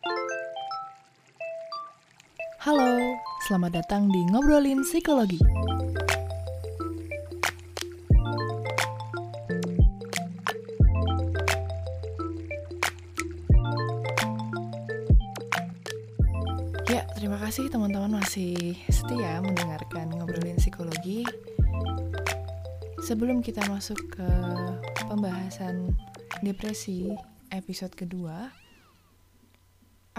[0.00, 0.16] Halo,
[3.44, 5.36] selamat datang di Ngobrolin Psikologi.
[16.88, 21.28] Ya, terima kasih teman-teman masih setia mendengarkan Ngobrolin Psikologi.
[23.04, 24.28] Sebelum kita masuk ke
[25.04, 25.92] pembahasan
[26.40, 27.12] depresi
[27.52, 28.48] episode kedua,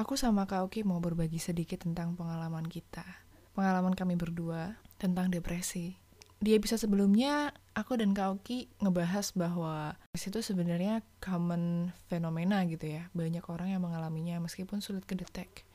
[0.01, 3.05] aku sama Kak Oki mau berbagi sedikit tentang pengalaman kita.
[3.53, 5.93] Pengalaman kami berdua tentang depresi.
[6.41, 12.89] Di episode sebelumnya, aku dan Kak Oki ngebahas bahwa depresi itu sebenarnya common fenomena gitu
[12.89, 13.13] ya.
[13.13, 15.69] Banyak orang yang mengalaminya meskipun sulit kedetek.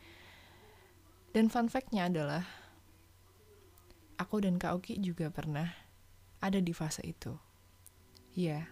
[1.30, 2.42] Dan fun fact-nya adalah,
[4.18, 5.70] aku dan Kak Oki juga pernah
[6.42, 7.30] ada di fase itu.
[8.34, 8.66] Iya,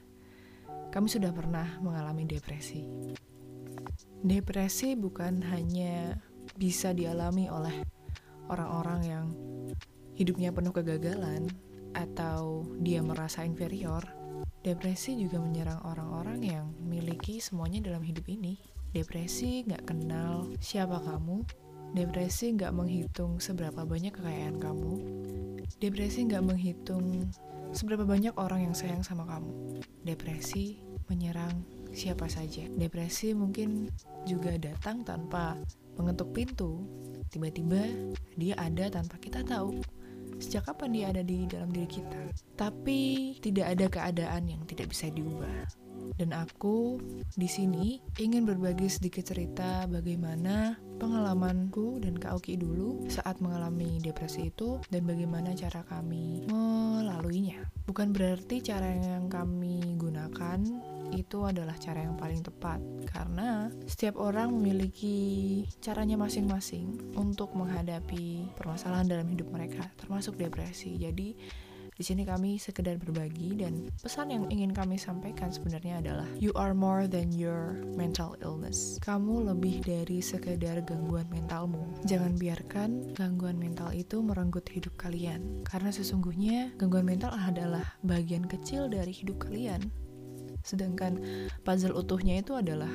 [0.90, 2.82] kami sudah pernah mengalami depresi.
[4.24, 6.16] Depresi bukan hanya
[6.56, 7.84] bisa dialami oleh
[8.48, 9.26] orang-orang yang
[10.16, 11.52] hidupnya penuh kegagalan
[11.92, 14.00] atau dia merasa inferior.
[14.64, 18.56] Depresi juga menyerang orang-orang yang memiliki semuanya dalam hidup ini.
[18.96, 21.44] Depresi nggak kenal siapa kamu,
[21.92, 24.94] Depresi nggak menghitung seberapa banyak kekayaan kamu.
[25.78, 27.28] Depresi nggak menghitung
[27.76, 29.84] seberapa banyak orang yang sayang sama kamu.
[30.00, 30.80] Depresi
[31.12, 32.66] menyerang siapa saja.
[32.74, 33.88] Depresi mungkin
[34.26, 35.56] juga datang tanpa
[35.96, 36.82] mengetuk pintu.
[37.30, 37.86] Tiba-tiba
[38.34, 39.78] dia ada tanpa kita tahu.
[40.42, 42.20] Sejak kapan dia ada di dalam diri kita?
[42.58, 45.83] Tapi tidak ada keadaan yang tidak bisa diubah
[46.16, 47.00] dan aku
[47.34, 54.48] di sini ingin berbagi sedikit cerita bagaimana pengalamanku dan Kak Oki dulu saat mengalami depresi
[54.48, 57.66] itu dan bagaimana cara kami melaluinya.
[57.84, 60.60] Bukan berarti cara yang kami gunakan
[61.14, 69.06] itu adalah cara yang paling tepat karena setiap orang memiliki caranya masing-masing untuk menghadapi permasalahan
[69.06, 70.98] dalam hidup mereka termasuk depresi.
[70.98, 71.36] Jadi
[71.94, 76.74] di sini kami sekedar berbagi dan pesan yang ingin kami sampaikan sebenarnya adalah you are
[76.74, 78.98] more than your mental illness.
[78.98, 81.86] Kamu lebih dari sekedar gangguan mentalmu.
[82.02, 88.90] Jangan biarkan gangguan mental itu merenggut hidup kalian karena sesungguhnya gangguan mental adalah bagian kecil
[88.90, 89.86] dari hidup kalian.
[90.66, 91.22] Sedangkan
[91.62, 92.90] puzzle utuhnya itu adalah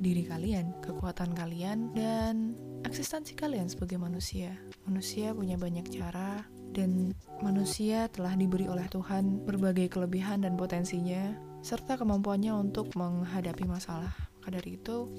[0.00, 4.56] diri kalian, kekuatan kalian, dan eksistensi kalian sebagai manusia.
[4.88, 12.00] Manusia punya banyak cara dan manusia telah diberi oleh Tuhan berbagai kelebihan dan potensinya serta
[12.00, 14.12] kemampuannya untuk menghadapi masalah.
[14.40, 15.10] Maka dari itu,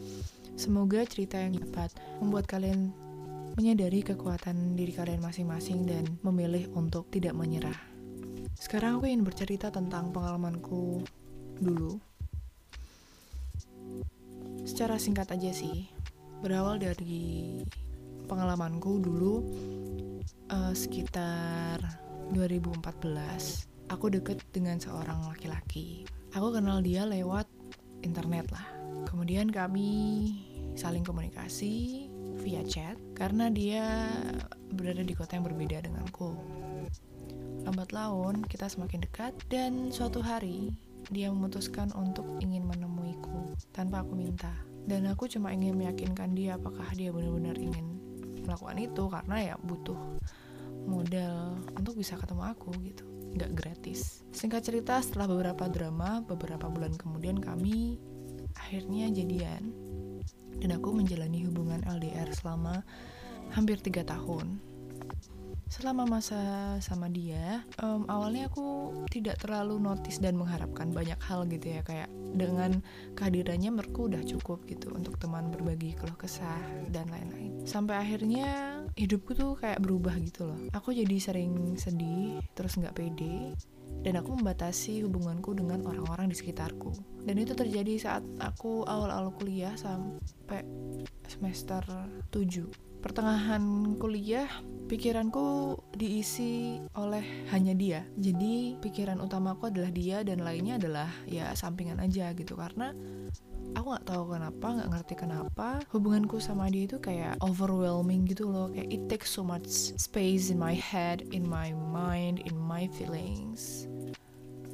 [0.58, 2.90] semoga cerita yang dapat membuat kalian
[3.60, 7.78] menyadari kekuatan diri kalian masing-masing dan memilih untuk tidak menyerah.
[8.58, 11.04] Sekarang aku ingin bercerita tentang pengalamanku
[11.60, 12.00] dulu.
[14.66, 15.90] Secara singkat aja sih,
[16.42, 17.62] berawal dari
[18.32, 19.44] pengalamanku dulu
[20.48, 21.84] uh, sekitar
[22.32, 26.08] 2014 aku deket dengan seorang laki-laki.
[26.32, 27.44] Aku kenal dia lewat
[28.08, 28.64] internet lah.
[29.04, 30.32] Kemudian kami
[30.80, 32.08] saling komunikasi
[32.40, 34.08] via chat karena dia
[34.72, 36.32] berada di kota yang berbeda denganku.
[37.68, 40.72] Lambat laun kita semakin dekat dan suatu hari
[41.12, 44.56] dia memutuskan untuk ingin menemuiku tanpa aku minta.
[44.82, 48.01] Dan aku cuma ingin meyakinkan dia apakah dia benar-benar ingin
[48.46, 49.98] melakukan itu karena ya butuh
[50.86, 53.06] modal untuk bisa ketemu aku gitu.
[53.38, 54.26] Nggak gratis.
[54.34, 58.02] Singkat cerita setelah beberapa drama beberapa bulan kemudian kami
[58.58, 59.72] akhirnya jadian.
[60.62, 62.86] Dan aku menjalani hubungan LDR selama
[63.50, 64.62] hampir tiga tahun
[65.72, 71.80] selama masa sama dia um, awalnya aku tidak terlalu notice dan mengharapkan banyak hal gitu
[71.80, 72.84] ya kayak dengan
[73.16, 76.60] kehadirannya merku udah cukup gitu untuk teman berbagi keluh kesah
[76.92, 77.64] dan lain-lain.
[77.64, 80.60] Sampai akhirnya hidupku tuh kayak berubah gitu loh.
[80.76, 83.56] Aku jadi sering sedih terus nggak pede
[84.04, 86.92] dan aku membatasi hubunganku dengan orang-orang di sekitarku.
[87.24, 90.64] Dan itu terjadi saat aku awal-awal kuliah sampai
[91.28, 91.84] semester
[92.32, 94.48] 7 pertengahan kuliah
[94.86, 98.04] pikiranku diisi oleh hanya dia.
[98.20, 102.60] Jadi pikiran utamaku adalah dia dan lainnya adalah ya sampingan aja gitu.
[102.60, 102.92] Karena
[103.74, 108.68] aku nggak tahu kenapa nggak ngerti kenapa hubunganku sama dia itu kayak overwhelming gitu loh.
[108.70, 113.88] Kayak it takes so much space in my head in my mind in my feelings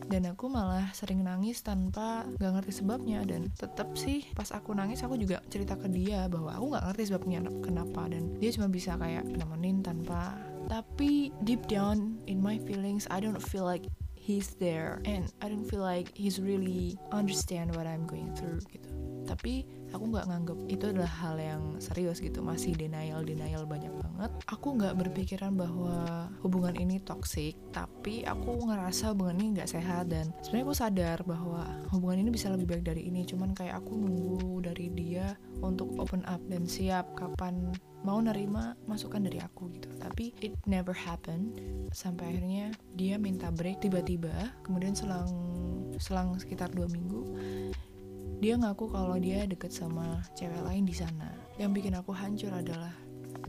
[0.07, 3.23] dan aku malah sering nangis tanpa gak ngerti sebabnya.
[3.27, 7.03] Dan tetap sih pas aku nangis aku juga cerita ke dia bahwa aku gak ngerti
[7.11, 8.07] sebabnya kenapa.
[8.07, 10.35] Dan dia cuma bisa kayak nemenin tanpa
[10.67, 14.99] tapi deep down in my feelings I don't feel like he's there.
[15.07, 18.91] And I don't feel like he's really understand what I'm going through gitu.
[19.23, 22.43] Tapi aku nggak nganggep itu adalah hal yang serius gitu.
[22.43, 24.31] Masih denial denial banyak banget.
[24.49, 30.33] Aku nggak berpikiran bahwa hubungan ini toxic tapi aku ngerasa hubungan ini nggak sehat dan
[30.43, 31.63] sebenarnya aku sadar bahwa
[31.93, 33.23] hubungan ini bisa lebih baik dari ini.
[33.23, 37.71] Cuman kayak aku nunggu dari dia untuk open up dan siap kapan
[38.05, 39.89] mau nerima masukan dari aku gitu.
[39.99, 41.53] Tapi it never happen
[41.91, 44.53] sampai akhirnya dia minta break tiba-tiba.
[44.63, 45.27] Kemudian selang
[45.97, 47.25] selang sekitar dua minggu
[48.37, 51.33] dia ngaku kalau dia deket sama cewek lain di sana.
[51.57, 52.93] Yang bikin aku hancur adalah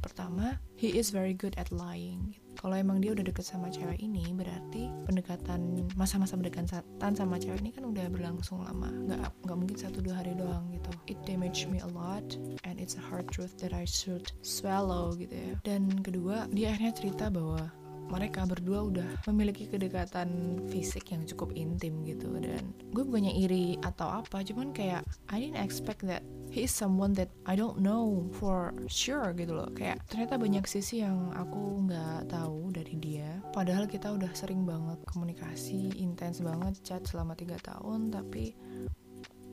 [0.01, 2.33] pertama he is very good at lying.
[2.59, 7.71] Kalau emang dia udah deket sama cewek ini berarti pendekatan masa-masa pendekatan sama cewek ini
[7.71, 8.91] kan udah berlangsung lama.
[8.91, 10.91] Nggak nggak mungkin satu dua hari doang gitu.
[11.07, 12.35] It damaged me a lot
[12.67, 15.53] and it's a hard truth that I should swallow gitu ya.
[15.63, 17.71] Dan kedua dia akhirnya cerita bahwa
[18.09, 24.09] mereka berdua udah memiliki kedekatan fisik yang cukup intim gitu dan gue bukannya iri atau
[24.25, 28.73] apa cuman kayak I didn't expect that he is someone that I don't know for
[28.89, 29.69] sure gitu loh.
[29.77, 33.41] Kayak ternyata banyak sisi yang aku nggak tahu dari dia.
[33.53, 38.57] Padahal kita udah sering banget komunikasi intens banget chat selama tiga tahun tapi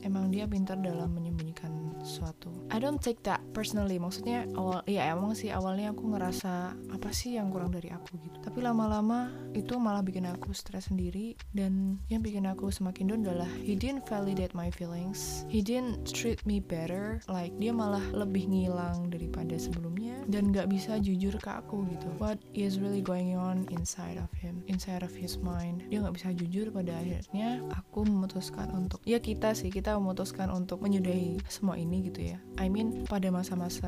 [0.02, 2.54] emang dia pintar dalam menyembunyikan sesuatu.
[2.70, 3.98] I don't take that personally.
[3.98, 8.38] Maksudnya awal ya emang sih awalnya aku ngerasa apa sih yang kurang dari aku gitu.
[8.42, 13.50] Tapi lama-lama itu malah bikin aku stres sendiri dan yang bikin aku semakin down adalah
[13.62, 15.42] he didn't validate my feelings.
[15.50, 17.18] He didn't treat me better.
[17.26, 22.06] Like dia malah lebih ngilang daripada sebelumnya dan gak bisa jujur ke aku gitu.
[22.22, 25.86] What is really going on inside of him, inside of his mind.
[25.90, 30.50] Dia gak bisa jujur pada akhirnya aku memutuskan untuk ya kita sih kita kita memutuskan
[30.50, 32.42] untuk menyudahi semua ini gitu ya.
[32.58, 33.86] I mean pada masa-masa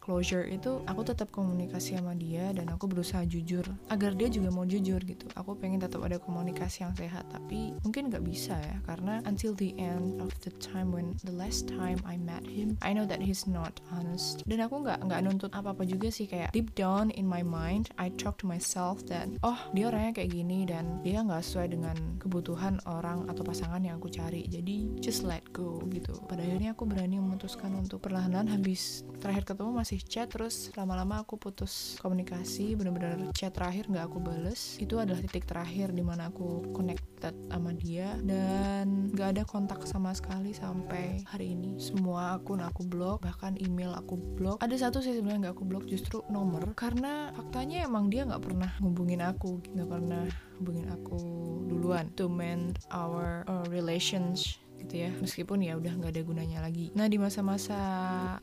[0.00, 3.60] closure itu aku tetap komunikasi sama dia dan aku berusaha jujur
[3.92, 5.28] agar dia juga mau jujur gitu.
[5.36, 9.76] Aku pengen tetap ada komunikasi yang sehat tapi mungkin nggak bisa ya karena until the
[9.76, 13.44] end of the time when the last time I met him I know that he's
[13.44, 14.48] not honest.
[14.48, 17.92] Dan aku nggak nggak nuntut apa apa juga sih kayak deep down in my mind
[18.00, 22.16] I talk to myself that oh dia orangnya kayak gini dan dia nggak sesuai dengan
[22.16, 24.48] kebutuhan orang atau pasangan yang aku cari.
[24.48, 26.14] Jadi just let let go gitu.
[26.30, 31.34] Pada akhirnya aku berani memutuskan untuk perlahan-lahan habis terakhir ketemu masih chat terus lama-lama aku
[31.34, 34.78] putus komunikasi bener-bener chat terakhir nggak aku bales.
[34.78, 40.14] Itu adalah titik terakhir di mana aku connected sama dia dan nggak ada kontak sama
[40.14, 41.82] sekali sampai hari ini.
[41.82, 44.62] Semua akun aku blok bahkan email aku blok.
[44.62, 46.62] Ada satu sih sebenarnya nggak aku blok justru nomor.
[46.78, 50.22] Karena faktanya emang dia nggak pernah ngubungin aku nggak pernah
[50.62, 51.18] hubungin aku
[51.66, 52.06] duluan.
[52.14, 55.10] To mend our uh, relationship gitu ya.
[55.18, 56.92] Meskipun ya udah nggak ada gunanya lagi.
[56.92, 57.80] Nah di masa-masa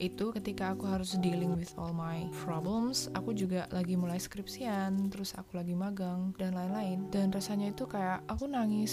[0.01, 5.37] itu ketika aku harus dealing with all my problems aku juga lagi mulai skripsian terus
[5.37, 7.07] aku lagi magang dan lain-lain.
[7.13, 8.91] Dan rasanya itu kayak aku nangis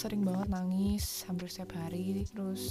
[0.00, 2.24] sering banget nangis hampir setiap hari.
[2.26, 2.62] Terus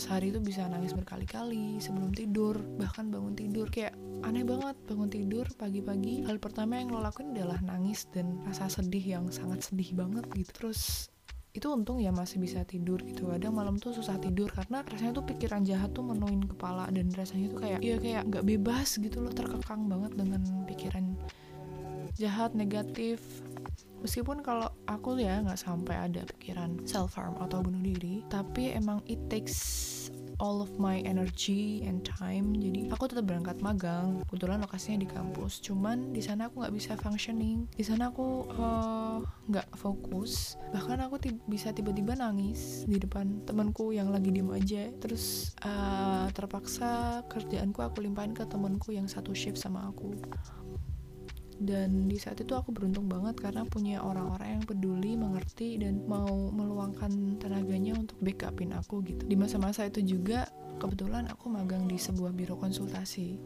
[0.00, 3.68] sehari itu bisa nangis berkali-kali sebelum tidur bahkan bangun tidur.
[3.68, 8.70] Kayak aneh banget bangun tidur pagi-pagi hal pertama yang lo lakuin adalah nangis dan rasa
[8.70, 10.50] sedih yang sangat sedih banget gitu.
[10.54, 11.11] Terus
[11.52, 13.28] itu untung ya masih bisa tidur gitu.
[13.28, 17.52] Kadang malam tuh susah tidur karena rasanya tuh pikiran jahat tuh menuin kepala dan rasanya
[17.52, 21.12] tuh kayak ya kayak nggak bebas gitu loh terkekang banget dengan pikiran
[22.16, 23.20] jahat negatif.
[24.00, 28.98] Meskipun kalau aku ya nggak sampai ada pikiran self harm atau bunuh diri tapi emang
[29.06, 30.01] it takes
[30.42, 32.50] all of my energy and time.
[32.58, 34.26] Jadi aku tetap berangkat magang.
[34.26, 35.62] Kebetulan lokasinya di kampus.
[35.62, 37.70] Cuman di sana aku nggak bisa functioning.
[37.70, 40.58] Di sana aku eh, nggak uh, fokus.
[40.74, 44.90] Bahkan aku bisa tiba-tiba nangis di depan temanku yang lagi diem aja.
[44.98, 50.18] Terus uh, terpaksa kerjaanku aku limpahin ke temanku yang satu shift sama aku
[51.60, 56.48] dan di saat itu aku beruntung banget karena punya orang-orang yang peduli mengerti dan mau
[56.48, 59.22] meluangkan tenaganya untuk backupin aku gitu.
[59.26, 60.48] Di masa-masa itu juga
[60.80, 63.38] kebetulan aku magang di sebuah biro konsultasi.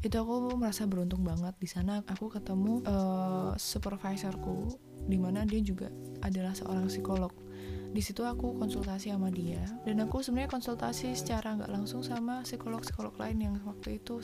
[0.00, 1.56] Itu aku merasa beruntung banget.
[1.60, 4.76] Di sana aku ketemu uh, supervisorku
[5.08, 5.88] di mana dia juga
[6.20, 7.32] adalah seorang psikolog
[7.90, 9.62] di situ aku konsultasi sama dia.
[9.82, 14.22] Dan aku sebenarnya konsultasi secara nggak langsung sama psikolog psikolog lain yang waktu itu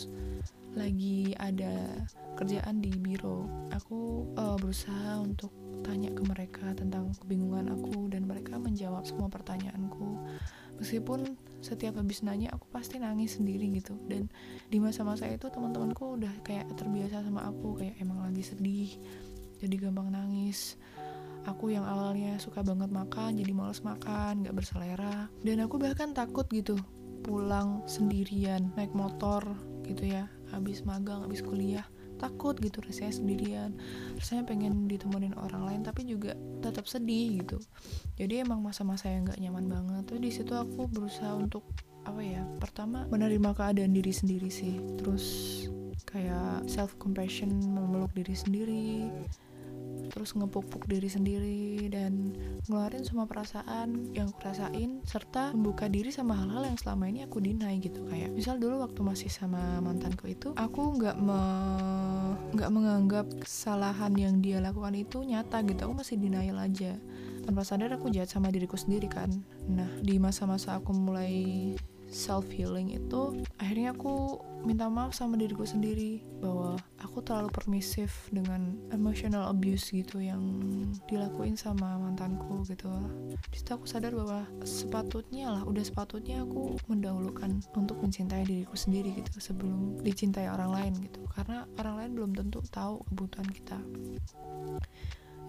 [0.78, 2.06] lagi ada
[2.38, 3.50] kerjaan di biro.
[3.74, 5.50] Aku uh, berusaha untuk
[5.82, 10.22] tanya ke mereka tentang kebingungan aku dan mereka menjawab semua pertanyaanku.
[10.78, 13.98] Meskipun setiap habis nanya aku pasti nangis sendiri gitu.
[14.06, 14.30] Dan
[14.70, 18.94] di masa-masa itu teman-temanku udah kayak terbiasa sama aku kayak emang lagi sedih
[19.60, 20.76] jadi gampang nangis
[21.46, 25.30] aku yang awalnya suka banget makan jadi males makan gak berselera.
[25.40, 26.76] Dan aku bahkan takut gitu
[27.22, 29.42] pulang sendirian naik motor
[29.86, 31.86] gitu ya habis magang habis kuliah.
[32.16, 33.70] Takut gitu rasanya sendirian.
[34.18, 36.34] Rasanya pengen ditemenin orang lain tapi juga
[36.64, 37.62] tetap sedih gitu.
[38.18, 40.02] Jadi emang masa-masa yang gak nyaman banget.
[40.10, 41.62] Tuh di situ aku berusaha untuk
[42.06, 44.78] apa ya pertama menerima keadaan diri sendiri sih.
[44.98, 45.24] Terus
[46.08, 49.10] kayak self compassion memeluk diri sendiri
[50.10, 52.34] terus ngepupuk diri sendiri dan
[52.66, 57.42] ngeluarin semua perasaan yang aku rasain serta membuka diri sama hal-hal yang selama ini aku
[57.42, 58.06] deny gitu.
[58.10, 61.40] Kayak misal dulu waktu masih sama mantanku itu aku nggak me
[62.56, 65.80] nggak menganggap kesalahan yang dia lakukan itu nyata gitu.
[65.86, 66.94] Aku masih denial aja.
[67.46, 69.30] Tanpa sadar aku jahat sama diriku sendiri kan.
[69.70, 71.74] Nah di masa-masa aku mulai
[72.10, 78.74] self healing itu akhirnya aku minta maaf sama diriku sendiri bahwa aku terlalu permisif dengan
[78.90, 80.42] emotional abuse gitu yang
[81.06, 82.90] dilakuin sama mantanku gitu.
[83.54, 89.22] Di situ aku sadar bahwa sepatutnya lah udah sepatutnya aku mendahulukan untuk mencintai diriku sendiri
[89.22, 91.22] gitu sebelum dicintai orang lain gitu.
[91.30, 93.78] Karena orang lain belum tentu tahu kebutuhan kita.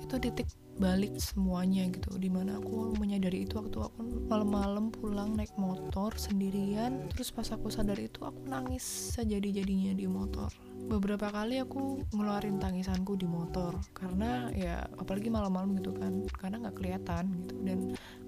[0.06, 0.46] Itu titik
[0.78, 2.16] balik semuanya gitu.
[2.18, 7.10] Di mana aku menyadari itu waktu aku malam-malam pulang naik motor sendirian.
[7.14, 8.86] Terus pas aku sadar itu aku nangis
[9.18, 10.54] sejadi-jadinya di motor.
[10.88, 13.76] Beberapa kali aku ngeluarin tangisanku di motor.
[13.92, 16.24] Karena ya apalagi malam-malam gitu kan.
[16.30, 17.54] Karena nggak kelihatan gitu.
[17.66, 17.80] Dan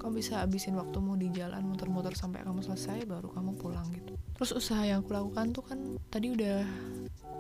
[0.02, 4.18] kamu bisa habisin waktumu di jalan muter-muter sampai kamu selesai baru kamu pulang gitu.
[4.40, 6.64] Terus usaha yang aku lakukan tuh kan tadi udah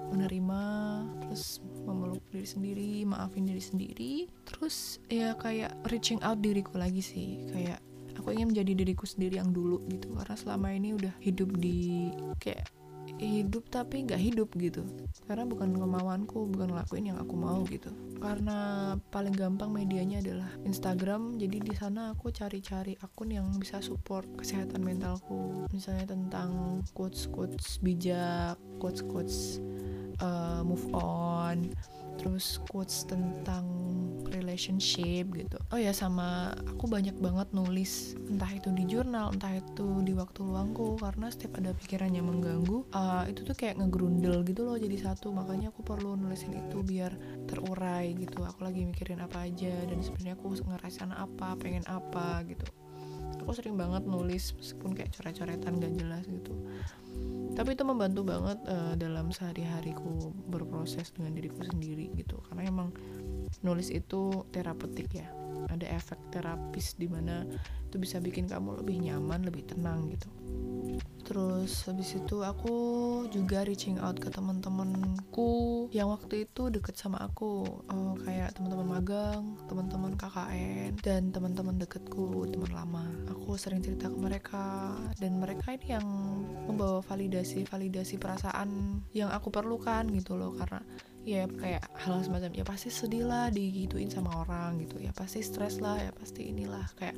[0.09, 0.61] menerima
[1.25, 4.13] terus memeluk diri sendiri maafin diri sendiri.
[4.45, 7.45] Terus ya kayak reaching out diriku lagi sih.
[7.53, 7.79] Kayak
[8.17, 10.11] aku ingin menjadi diriku sendiri yang dulu gitu.
[10.13, 12.09] Karena selama ini udah hidup di
[12.41, 12.78] kayak
[13.19, 14.81] hidup tapi nggak hidup gitu.
[15.27, 17.91] Karena bukan kemauanku bukan ngelakuin yang aku mau gitu.
[18.19, 21.35] Karena paling gampang medianya adalah Instagram.
[21.39, 25.67] Jadi di sana aku cari-cari akun yang bisa support kesehatan mentalku.
[25.75, 29.37] Misalnya tentang quotes quotes bijak quotes quotes
[30.23, 31.71] uh, move on
[32.19, 33.63] terus quotes tentang
[34.29, 35.57] relationship gitu.
[35.73, 40.45] Oh ya sama aku banyak banget nulis entah itu di jurnal entah itu di waktu
[40.45, 44.97] luangku karena setiap ada pikiran yang mengganggu uh, itu tuh kayak ngegrundel gitu loh jadi
[45.09, 45.33] satu.
[45.33, 47.15] Makanya aku perlu nulisin itu biar
[47.49, 48.45] terurai gitu.
[48.45, 52.67] Aku lagi mikirin apa aja dan sebenarnya aku ngerasain apa pengen apa gitu
[53.49, 56.53] aku sering banget nulis meskipun kayak coret-coretan gak jelas gitu.
[57.57, 62.37] Tapi itu membantu banget uh, dalam sehari-hariku berproses dengan diriku sendiri gitu.
[62.45, 62.93] Karena emang
[63.65, 65.25] nulis itu terapeutik ya.
[65.65, 67.41] Ada efek terapis di mana
[67.89, 70.29] itu bisa bikin kamu lebih nyaman lebih tenang gitu
[71.29, 72.73] terus habis itu aku
[73.29, 77.85] juga reaching out ke teman-temanku yang waktu itu deket sama aku.
[77.85, 83.05] Uh, kayak teman-teman magang teman-teman KKN dan teman-teman deketku teman lama.
[83.29, 86.07] Aku sering cerita ke mereka dan mereka ini yang
[86.65, 90.57] membawa validasi validasi perasaan yang aku perlukan gitu loh.
[90.57, 90.81] Karena
[91.29, 95.77] ya kayak hal semacam ya pasti sedih lah digituin sama orang gitu ya pasti stres
[95.77, 97.15] lah ya pasti inilah kayak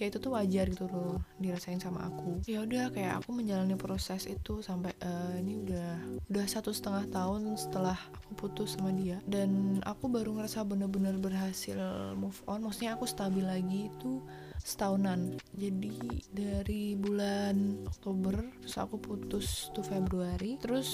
[0.00, 2.40] ya itu tuh wajar gitu loh dirasain sama aku.
[2.48, 5.90] Ya udah kayak aku menjalani proses itu sampai uh, ini udah
[6.32, 9.20] udah satu setengah tahun setelah aku putus sama dia.
[9.28, 11.76] Dan aku baru ngerasa bener-bener berhasil
[12.16, 14.24] move on maksudnya aku stabil lagi itu
[14.62, 15.36] setahunan.
[15.58, 20.88] Jadi dari bulan Oktober terus aku putus tuh Februari terus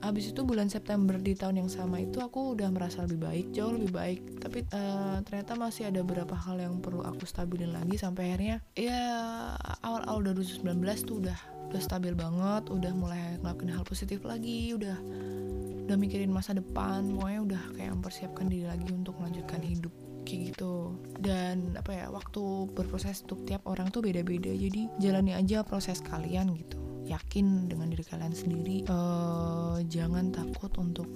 [0.00, 3.76] Abis itu bulan September di tahun yang sama itu aku udah merasa lebih baik, jauh
[3.76, 4.20] lebih baik.
[4.40, 9.04] Tapi uh, ternyata masih ada beberapa hal yang perlu aku stabilin lagi sampai akhirnya ya
[9.84, 10.64] awal-awal 2019
[11.04, 11.38] tuh udah
[11.70, 14.96] udah stabil banget, udah mulai ngelakuin hal positif lagi, udah
[15.86, 19.92] udah mikirin masa depan, pokoknya udah kayak mempersiapkan diri lagi untuk melanjutkan hidup
[20.24, 25.64] kayak gitu dan apa ya waktu berproses untuk tiap orang tuh beda-beda jadi jalani aja
[25.64, 26.78] proses kalian gitu
[27.10, 31.10] yakin dengan diri kalian sendiri uh, jangan takut untuk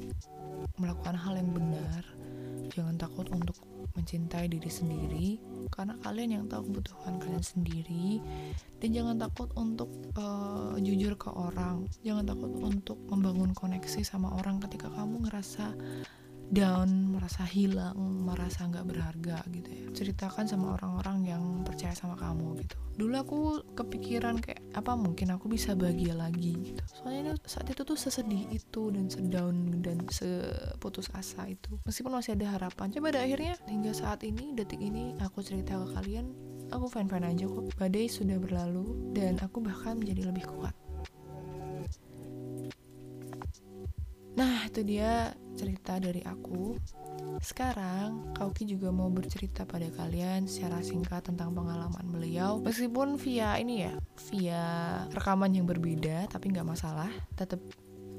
[0.78, 2.02] melakukan hal yang benar.
[2.74, 3.54] Jangan takut untuk
[3.94, 5.28] mencintai diri sendiri
[5.70, 8.18] karena kalian yang tahu kebutuhan kalian sendiri.
[8.82, 11.86] Dan jangan takut untuk uh, jujur ke orang.
[12.02, 15.70] Jangan takut untuk membangun koneksi sama orang ketika kamu ngerasa
[16.50, 19.84] down, merasa hilang, merasa nggak berharga gitu ya.
[19.94, 22.76] Ceritakan sama orang-orang yang percaya sama kamu gitu.
[22.94, 23.38] Dulu aku
[23.74, 26.82] kepikiran kayak apa mungkin aku bisa bahagia lagi gitu.
[26.90, 31.80] Soalnya saat itu tuh sesedih itu dan sedown dan seputus asa itu.
[31.88, 32.92] Meskipun masih ada harapan.
[32.94, 36.26] Coba pada akhirnya hingga saat ini detik ini aku cerita ke kalian
[36.70, 37.66] aku fine-fine aja kok.
[37.76, 40.74] Badai sudah berlalu dan aku bahkan menjadi lebih kuat.
[44.34, 46.76] Nah, itu dia cerita dari aku.
[47.40, 52.62] Sekarang, Kauki juga mau bercerita pada kalian secara singkat tentang pengalaman beliau.
[52.62, 53.94] Meskipun via ini ya,
[54.30, 54.62] via
[55.11, 57.11] rekaman yang berbeda, tapi nggak masalah.
[57.34, 57.58] Tetap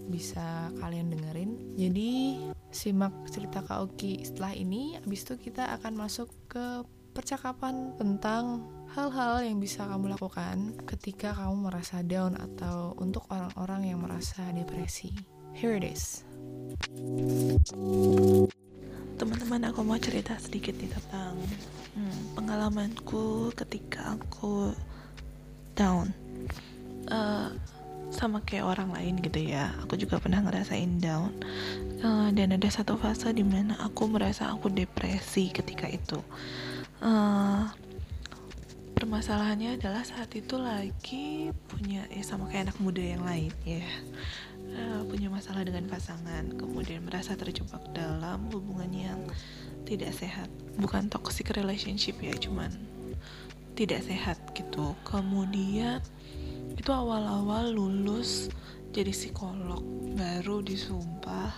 [0.08, 1.76] bisa kalian dengerin.
[1.76, 4.98] Jadi, simak cerita Kauki setelah ini.
[5.00, 11.72] Habis itu kita akan masuk ke percakapan tentang hal-hal yang bisa kamu lakukan ketika kamu
[11.72, 15.16] merasa down atau untuk orang-orang yang merasa depresi.
[15.56, 16.25] Here it is.
[19.16, 21.40] Teman-teman, aku mau cerita sedikit nih tentang
[21.96, 24.76] hmm, pengalamanku ketika aku
[25.76, 26.12] down.
[27.06, 27.54] Uh,
[28.14, 29.76] sama kayak orang lain gitu ya.
[29.84, 31.32] Aku juga pernah ngerasain down.
[32.00, 36.20] Uh, dan ada satu fase di mana aku merasa aku depresi ketika itu.
[37.04, 37.68] Uh,
[38.96, 43.84] permasalahannya adalah saat itu lagi punya ya sama kayak anak muda yang lain ya
[44.74, 49.20] uh, punya masalah dengan pasangan kemudian merasa terjebak dalam hubungan yang
[49.86, 50.50] tidak sehat.
[50.82, 52.74] Bukan toxic relationship ya cuman
[53.78, 54.98] tidak sehat gitu.
[55.06, 56.02] Kemudian
[56.74, 58.50] itu awal-awal lulus
[58.96, 59.84] jadi psikolog.
[60.16, 61.54] Baru disumpah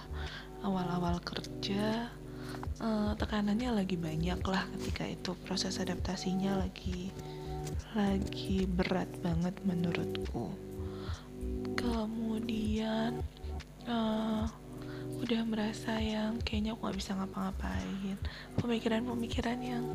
[0.66, 2.12] awal-awal kerja.
[2.78, 5.32] Uh, tekanannya lagi banyak lah ketika itu.
[5.46, 7.10] Proses adaptasinya lagi
[7.96, 10.67] lagi berat banget menurutku
[11.78, 13.22] kemudian
[13.86, 14.50] uh,
[15.22, 18.18] udah merasa yang kayaknya aku gak bisa ngapa-ngapain.
[18.58, 19.86] Pemikiran-pemikiran yang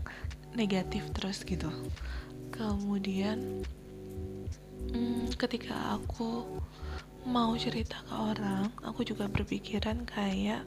[0.55, 1.69] negatif terus gitu.
[2.55, 3.67] Kemudian
[4.95, 6.47] hmm, ketika aku
[7.23, 10.67] mau cerita ke orang aku juga berpikiran kayak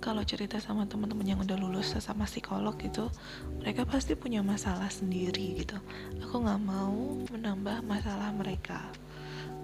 [0.00, 3.12] kalau cerita sama teman-teman yang udah lulus sama psikolog gitu
[3.60, 5.76] mereka pasti punya masalah sendiri gitu.
[6.24, 8.80] Aku nggak mau menambah masalah mereka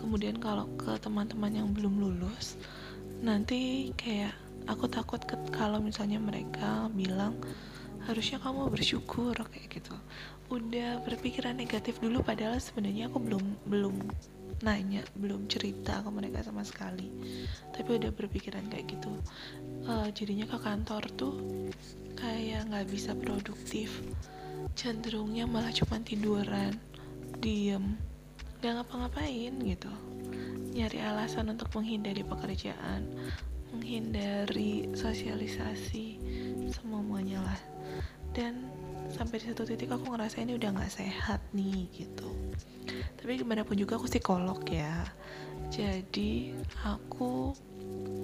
[0.00, 2.57] kemudian kalau ke teman-teman yang belum lulus
[3.21, 4.33] nanti kayak
[4.64, 7.37] aku takut ke, kalau misalnya mereka bilang
[8.09, 9.92] harusnya kamu bersyukur kayak gitu.
[10.49, 13.95] Udah berpikiran negatif dulu padahal sebenarnya aku belum belum
[14.61, 17.07] nanya belum cerita ke mereka sama sekali.
[17.76, 19.12] Tapi udah berpikiran kayak gitu.
[19.85, 21.35] Uh, jadinya ke kantor tuh
[22.16, 24.00] kayak nggak bisa produktif.
[24.76, 26.76] Cenderungnya malah cuma tiduran
[27.40, 27.97] diem
[28.61, 29.93] gak ngapa-ngapain gitu.
[30.76, 33.09] Nyari alasan untuk menghindari pekerjaan
[33.71, 36.19] menghindari sosialisasi
[36.75, 37.61] semuanya lah.
[38.30, 38.71] Dan
[39.11, 42.30] sampai di satu titik aku ngerasa ini udah nggak sehat nih gitu.
[43.19, 45.08] Tapi gimana pun juga aku psikolog ya.
[45.71, 47.54] Jadi aku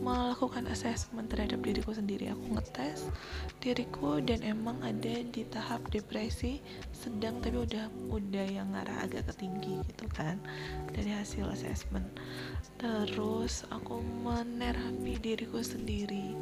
[0.06, 2.30] melakukan asesmen terhadap diriku sendiri.
[2.30, 3.10] Aku ngetes
[3.58, 6.62] diriku dan emang ada di tahap depresi
[6.94, 10.38] sedang tapi udah udah yang ngarah agak ke tinggi gitu kan
[10.94, 12.06] dari hasil asesmen
[12.78, 16.38] terus aku menerapi diriku sendiri.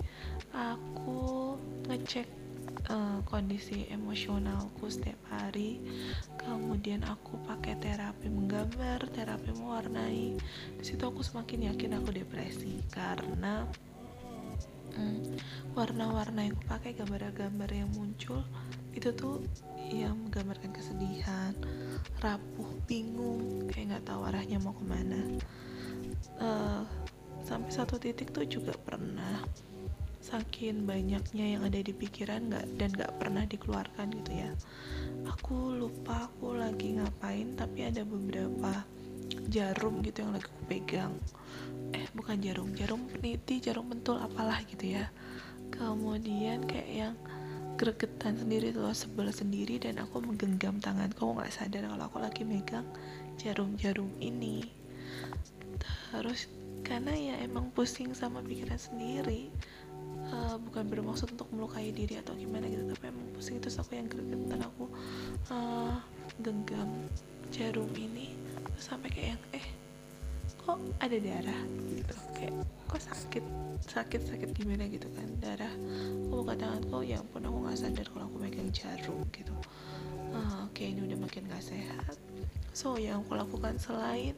[0.52, 1.56] Aku
[1.88, 2.43] ngecek
[2.90, 5.80] uh, kondisi emosionalku setiap hari.
[6.36, 10.36] Kemudian aku pakai terapi menggambar terapi mewarnai.
[10.80, 13.64] Di situ aku semakin yakin aku depresi karena
[14.96, 15.40] hmm,
[15.72, 18.44] warna-warna yang aku pakai gambar-gambar yang muncul
[18.94, 19.42] itu tuh
[19.90, 21.52] yang menggambarkan kesedihan
[22.22, 25.22] rapuh bingung kayak nggak tahu arahnya mau ke mana.
[26.40, 26.82] Uh,
[27.44, 29.44] sampai satu titik tuh juga pernah
[30.24, 34.50] saking banyaknya yang ada di pikiran nggak dan nggak pernah dikeluarkan gitu ya.
[35.28, 38.72] Aku lupa aku lagi ngapain tapi ada beberapa
[39.52, 41.12] jarum gitu yang lagi aku pegang.
[41.92, 45.12] Eh bukan jarum jarum peniti jarum pentul apalah gitu ya.
[45.68, 47.14] Kemudian kayak yang
[47.76, 51.12] gregetan sendiri tuh sebel sendiri dan aku menggenggam tangan.
[51.12, 52.88] Kau nggak sadar kalau aku lagi megang
[53.36, 54.64] jarum-jarum ini.
[56.08, 56.48] Terus
[56.80, 59.52] karena ya emang pusing sama pikiran sendiri
[60.30, 63.58] uh, bukan bermaksud untuk melukai diri atau gimana gitu tapi emang pusing.
[63.60, 64.88] Terus aku yang gregetan aku
[65.52, 65.98] uh,
[66.40, 66.88] genggam
[67.52, 68.34] jarum ini
[68.74, 69.66] terus sampai kayak yang eh
[70.64, 71.62] kok ada darah?
[71.92, 72.14] Gitu.
[72.32, 72.54] Kayak
[72.88, 73.44] kok sakit?
[73.84, 74.88] Sakit sakit gimana?
[74.88, 75.74] Gitu kan darah.
[76.30, 79.52] Aku buka tanganku ya ampun aku nggak sadar kalau aku megang jarum gitu.
[80.34, 82.18] Uh, oke okay, ini udah makin gak sehat.
[82.74, 84.34] So yang aku lakukan selain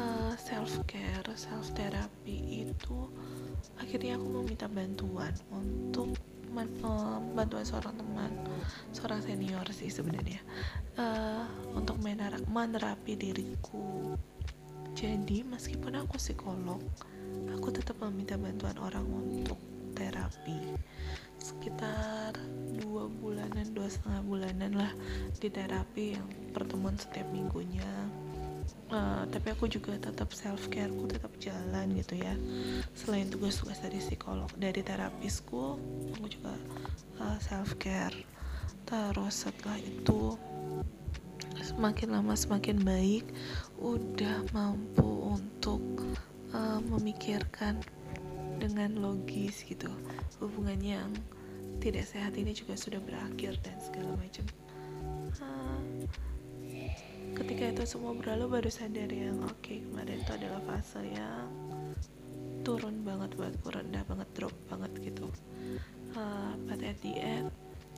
[0.00, 3.12] uh, self care self therapy itu
[3.80, 6.14] akhirnya aku meminta bantuan untuk
[6.84, 8.32] uh, bantuan seorang teman
[8.92, 10.40] seorang senior sih sebenarnya.
[11.00, 11.96] Uh, untuk
[12.50, 14.14] menerapi diriku.
[14.92, 16.82] Jadi meskipun aku psikolog
[17.54, 19.56] aku tetap meminta bantuan orang untuk
[19.94, 20.76] terapi.
[21.40, 22.36] Sekitar
[22.84, 24.92] dua bulanan dua setengah bulanan lah
[25.40, 27.86] di terapi yang pertemuan setiap minggunya
[28.92, 32.34] uh, tapi aku juga tetap self care aku tetap jalan gitu ya.
[32.94, 35.78] Selain tugas-tugas dari psikolog dari terapisku
[36.16, 36.54] aku juga
[37.20, 38.16] uh, self care
[38.88, 40.34] terus setelah itu
[41.62, 43.30] semakin lama semakin baik
[43.78, 45.82] udah mampu untuk
[46.50, 47.78] uh, memikirkan
[48.58, 49.88] dengan logis gitu.
[50.42, 51.10] Hubungan yang
[51.80, 54.44] tidak sehat ini juga sudah berakhir dan segala macam.
[55.40, 55.80] Uh,
[57.36, 61.48] ketika itu semua berlalu baru sadar yang oke okay, kemarin itu adalah fase yang
[62.60, 65.26] turun banget buatku rendah banget drop banget gitu.
[66.12, 67.48] Uh, but at the end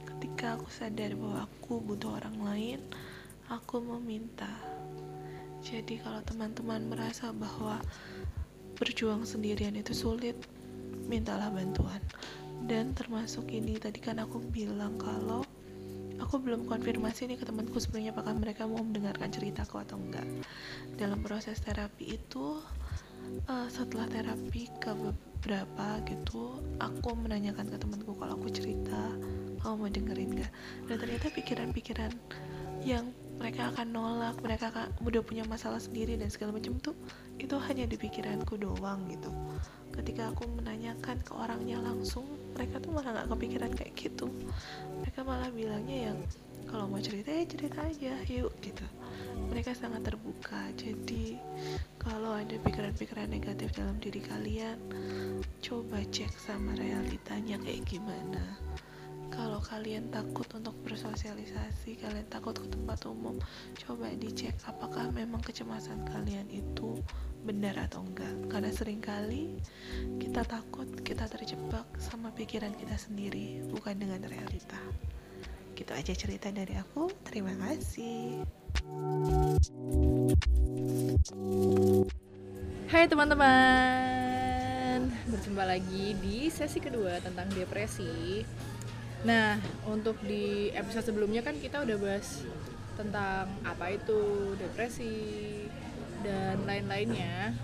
[0.02, 2.80] ketika aku sadar bahwa aku butuh orang lain
[3.50, 4.50] aku meminta.
[5.62, 7.78] Jadi kalau teman-teman merasa bahwa
[8.74, 10.34] berjuang sendirian itu sulit
[11.06, 12.02] mintalah bantuan.
[12.62, 15.42] Dan termasuk ini tadi kan aku bilang kalau
[16.32, 20.24] aku belum konfirmasi nih ke temanku sebenarnya apakah mereka mau mendengarkan ceritaku atau enggak.
[20.96, 22.56] Dalam proses terapi itu
[23.52, 29.12] uh, setelah terapi ke beberapa gitu aku menanyakan ke temanku kalau aku cerita
[29.60, 30.52] kamu mau dengerin gak
[30.88, 32.12] dan ternyata pikiran-pikiran
[32.80, 36.96] yang mereka akan nolak mereka akan udah punya masalah sendiri dan segala macam tuh
[37.36, 39.28] itu hanya di pikiranku doang gitu.
[39.92, 44.26] Ketika aku menanyakan ke orangnya langsung mereka tuh malah nggak kepikiran kayak gitu.
[45.04, 46.18] Mereka malah bilangnya yang
[46.68, 48.86] kalau mau cerita ya cerita aja yuk gitu.
[49.52, 50.72] Mereka sangat terbuka.
[50.78, 51.36] Jadi
[52.00, 54.78] kalau ada pikiran-pikiran negatif dalam diri kalian
[55.62, 58.42] coba cek sama realitanya kayak gimana
[59.32, 63.40] kalau kalian takut untuk bersosialisasi, kalian takut ke tempat umum,
[63.80, 67.00] coba dicek apakah memang kecemasan kalian itu
[67.42, 68.36] benar atau enggak.
[68.52, 69.56] Karena sering kali
[70.20, 74.78] kita takut, kita terjebak sama pikiran kita sendiri, bukan dengan realita.
[75.72, 77.08] Gitu aja cerita dari aku.
[77.24, 78.44] Terima kasih.
[82.92, 88.44] Hai teman-teman, berjumpa lagi di sesi kedua tentang depresi.
[89.22, 89.54] Nah,
[89.86, 92.42] untuk di episode sebelumnya kan kita udah bahas
[92.98, 95.14] tentang apa itu depresi
[96.26, 97.54] dan lain-lainnya.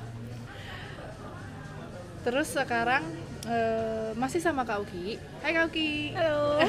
[2.22, 3.02] Terus sekarang
[3.50, 5.18] uh, masih sama Kak Uki.
[5.42, 6.14] Hai Kak Uki.
[6.14, 6.62] Halo.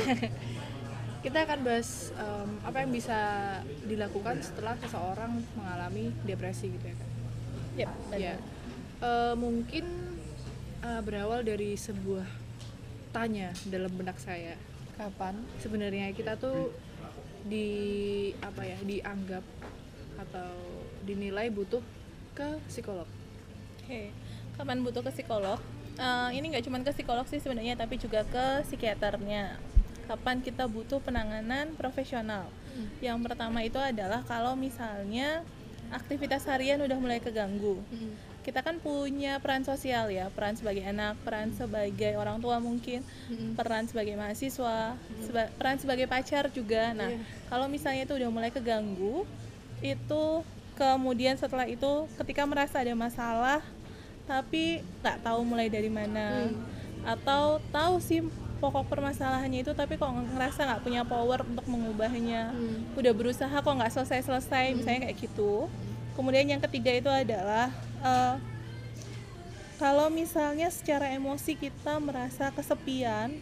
[1.26, 3.20] kita akan bahas um, apa yang bisa
[3.86, 7.10] dilakukan setelah seseorang mengalami depresi gitu ya Kak.
[7.78, 8.36] Yep, ya.
[9.06, 9.86] Uh, mungkin
[10.82, 12.26] uh, berawal dari sebuah
[13.14, 14.58] tanya dalam benak saya
[15.00, 16.76] kapan sebenarnya kita tuh
[17.48, 17.72] di
[18.44, 19.48] apa ya dianggap
[20.20, 20.52] atau
[21.08, 21.80] dinilai butuh
[22.36, 23.08] ke psikolog.
[23.80, 24.06] Oke, okay.
[24.60, 25.56] kapan butuh ke psikolog?
[25.96, 29.56] Uh, ini nggak cuma ke psikolog sih sebenarnya, tapi juga ke psikiaternya.
[30.12, 32.52] Kapan kita butuh penanganan profesional?
[32.76, 32.92] Hmm.
[33.00, 35.48] Yang pertama itu adalah kalau misalnya
[35.96, 37.80] aktivitas harian udah mulai keganggu.
[37.88, 43.06] Hmm kita kan punya peran sosial ya peran sebagai anak peran sebagai orang tua mungkin
[43.06, 43.54] mm-hmm.
[43.54, 45.22] peran sebagai mahasiswa mm-hmm.
[45.22, 47.22] seba- peran sebagai pacar juga nah yeah.
[47.46, 49.22] kalau misalnya itu udah mulai keganggu
[49.86, 50.26] itu
[50.74, 53.62] kemudian setelah itu ketika merasa ada masalah
[54.26, 57.06] tapi nggak tahu mulai dari mana mm.
[57.06, 58.26] atau tahu sih
[58.58, 62.98] pokok permasalahannya itu tapi kok ngerasa nggak punya power untuk mengubahnya mm.
[62.98, 64.74] udah berusaha kok nggak selesai selesai mm.
[64.78, 65.70] misalnya kayak gitu
[66.16, 67.72] kemudian yang ketiga itu adalah
[68.04, 68.36] uh,
[69.80, 73.40] kalau misalnya secara emosi kita merasa kesepian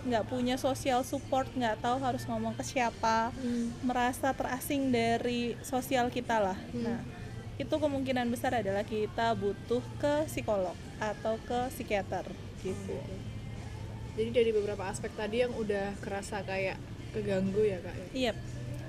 [0.00, 3.84] nggak punya sosial support nggak tahu harus ngomong ke siapa hmm.
[3.84, 6.84] merasa terasing dari sosial kita lah hmm.
[6.84, 7.00] nah
[7.60, 12.24] itu kemungkinan besar adalah kita butuh ke psikolog atau ke psikiater
[12.64, 12.96] gitu
[14.16, 16.80] jadi dari beberapa aspek tadi yang udah kerasa kayak
[17.12, 18.36] keganggu ya kak iya yep.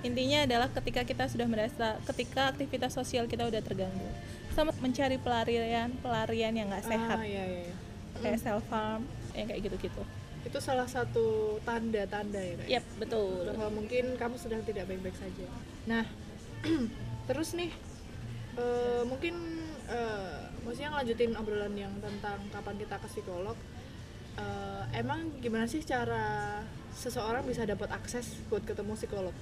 [0.07, 4.07] intinya adalah ketika kita sudah merasa ketika aktivitas sosial kita udah terganggu
[4.51, 7.17] sama mencari pelarian pelarian yang nggak sehat.
[7.19, 7.75] ah, iya, iya.
[8.19, 8.45] kayak hmm.
[8.45, 9.03] self harm
[9.35, 10.03] yang kayak gitu-gitu.
[10.41, 13.45] Itu salah satu tanda-tanda ya Yep, betul.
[13.53, 15.47] Bahwa mungkin kamu sedang tidak baik-baik saja.
[15.87, 16.03] Nah
[17.29, 17.71] terus nih
[18.57, 19.35] uh, mungkin
[19.89, 23.57] uh, maksudnya ngelanjutin obrolan yang tentang kapan kita ke psikolog
[24.37, 26.59] uh, emang gimana sih cara
[26.91, 29.35] seseorang bisa dapat akses buat ketemu psikolog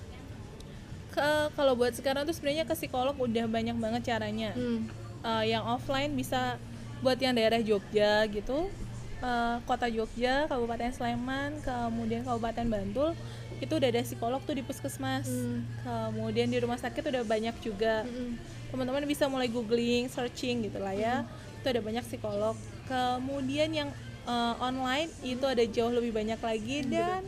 [1.55, 4.51] kalau buat sekarang tuh sebenarnya ke psikolog udah banyak banget caranya.
[4.55, 4.87] Hmm.
[5.23, 6.55] uh, yang offline bisa
[7.03, 8.71] buat yang daerah Jogja gitu.
[9.19, 13.11] Uh, kota Jogja Kabupaten Sleman kemudian Kabupaten Bantul
[13.59, 15.27] itu udah ada psikolog tuh di puskesmas.
[15.27, 15.67] Hmm.
[15.83, 18.07] kemudian di rumah sakit udah banyak juga.
[18.07, 18.39] Hmm.
[18.69, 21.25] teman-teman bisa mulai googling searching gitu lah ya.
[21.25, 21.59] Hmm.
[21.59, 22.55] itu ada banyak psikolog.
[22.87, 23.89] Kemudian yang
[24.23, 27.21] uh, online itu ada jauh lebih banyak lagi hmm, dan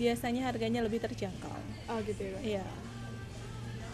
[0.00, 1.54] biasanya harganya lebih terjangkau.
[1.86, 2.85] Oh gitu ya iya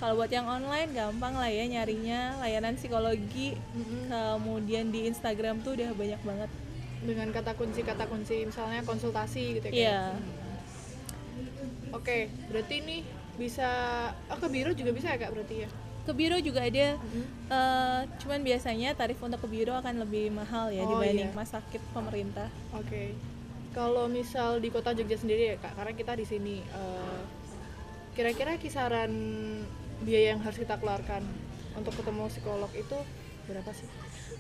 [0.03, 4.11] kalau buat yang online gampang lah ya nyarinya layanan psikologi mm-hmm.
[4.11, 6.51] kemudian di Instagram tuh udah banyak banget
[7.07, 10.11] dengan kata kunci kata kunci misalnya konsultasi gitu ya yeah.
[10.11, 11.95] hmm.
[11.95, 13.07] oke okay, berarti ini
[13.39, 13.71] bisa
[14.27, 15.69] oh ke biro juga bisa ya kak berarti ya
[16.03, 17.25] ke biro juga ada mm-hmm.
[17.47, 21.35] uh, cuman biasanya tarif untuk ke biro akan lebih mahal ya oh, dibanding iya.
[21.35, 23.15] rumah sakit pemerintah oke okay.
[23.71, 27.23] kalau misal di kota Jogja sendiri ya kak karena kita di sini uh,
[28.19, 29.15] kira-kira kisaran
[30.03, 31.23] biaya yang harus kita keluarkan
[31.73, 32.99] untuk ketemu psikolog itu
[33.45, 33.87] berapa sih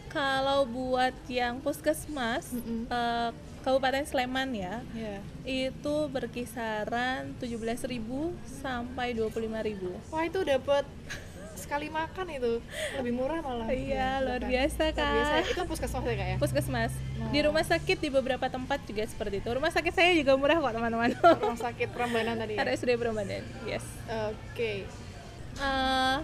[0.06, 2.84] Kalau buat yang puskesmas Mm-mm.
[2.86, 3.30] eh,
[3.62, 7.88] Kabupaten Sleman ya, ya itu berkisaran 17.000
[8.60, 10.10] sampai 25.000.
[10.10, 10.82] wah itu dapat
[11.54, 12.58] sekali makan itu
[12.92, 14.50] lebih murah malah Iya, luar bukan?
[14.50, 15.34] biasa, Luar biasa.
[15.46, 16.92] Itu puskesmas ya kak ya Puskesmas.
[17.30, 19.48] Di rumah sakit di beberapa tempat juga seperti itu.
[19.48, 21.14] Rumah sakit saya juga murah kok, teman-teman.
[21.14, 22.66] rumah sakit Prambanan tadi ya?
[22.66, 23.46] RSUD Prambanan.
[23.62, 23.86] Yes.
[24.04, 24.72] oke
[25.58, 26.18] Eh,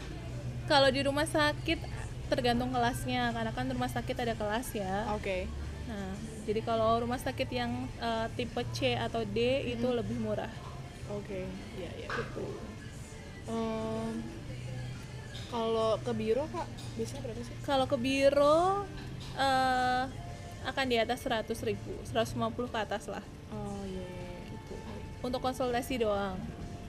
[0.65, 1.81] kalau di rumah sakit
[2.29, 5.09] tergantung kelasnya, karena kan rumah sakit ada kelas ya.
[5.13, 5.49] oke
[5.89, 6.13] Nah,
[6.45, 10.53] jadi kalau rumah sakit yang eh, tipe C atau D itu lebih murah.
[11.09, 11.41] oke
[11.81, 12.53] iya iya betul
[13.49, 14.21] Em,
[15.49, 16.69] kalau ke biro kak
[17.01, 18.85] biasanya berapa sih Kalau ke biro
[19.41, 20.05] eh,
[20.69, 22.37] akan di atas 100 ribu, 150
[22.69, 23.25] ke atas lah.
[23.49, 24.53] oh iya iya, iya.
[24.53, 24.75] Gitu.
[25.25, 26.37] Untuk konsultasi doang.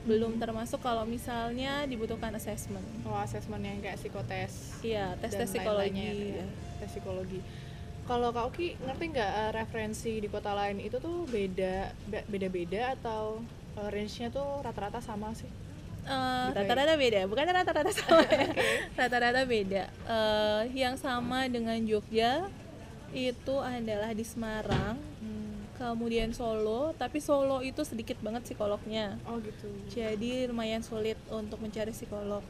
[0.00, 2.82] Belum termasuk kalau misalnya dibutuhkan assessment.
[3.02, 6.00] oh asesmen yang kayak psikotes Iya, tes tes psikologi.
[6.00, 6.46] ya, ya.
[6.78, 7.40] tes psikologi
[8.02, 12.96] kalau kak Oki ngerti nggak eh, referensi di kota lain itu tuh beda be- beda-beda
[12.96, 13.38] atau
[13.76, 15.46] eh, range-nya tuh rata-rata sama sih
[16.00, 16.50] ya?
[16.50, 18.50] rata-rata beda, bukan rata-rata sama ya.
[18.96, 19.84] Rata-rata beda.
[19.86, 22.48] Eh, yang sama dengan Jogja
[23.12, 24.96] itu adalah di Semarang,
[25.80, 29.16] kemudian Solo, tapi Solo itu sedikit banget psikolognya.
[29.24, 32.44] oh gitu Jadi lumayan sulit untuk mencari psikolog.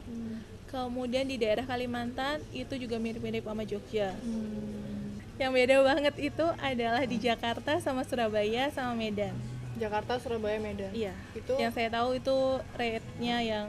[0.67, 4.11] Kemudian di daerah Kalimantan itu juga mirip-mirip sama Jogja.
[4.19, 5.15] Hmm.
[5.35, 9.33] Yang beda banget itu adalah di Jakarta sama Surabaya sama Medan.
[9.73, 11.15] Jakarta Surabaya Medan Iya.
[11.33, 12.37] itu Yang saya tahu itu
[12.75, 13.67] rate-nya yang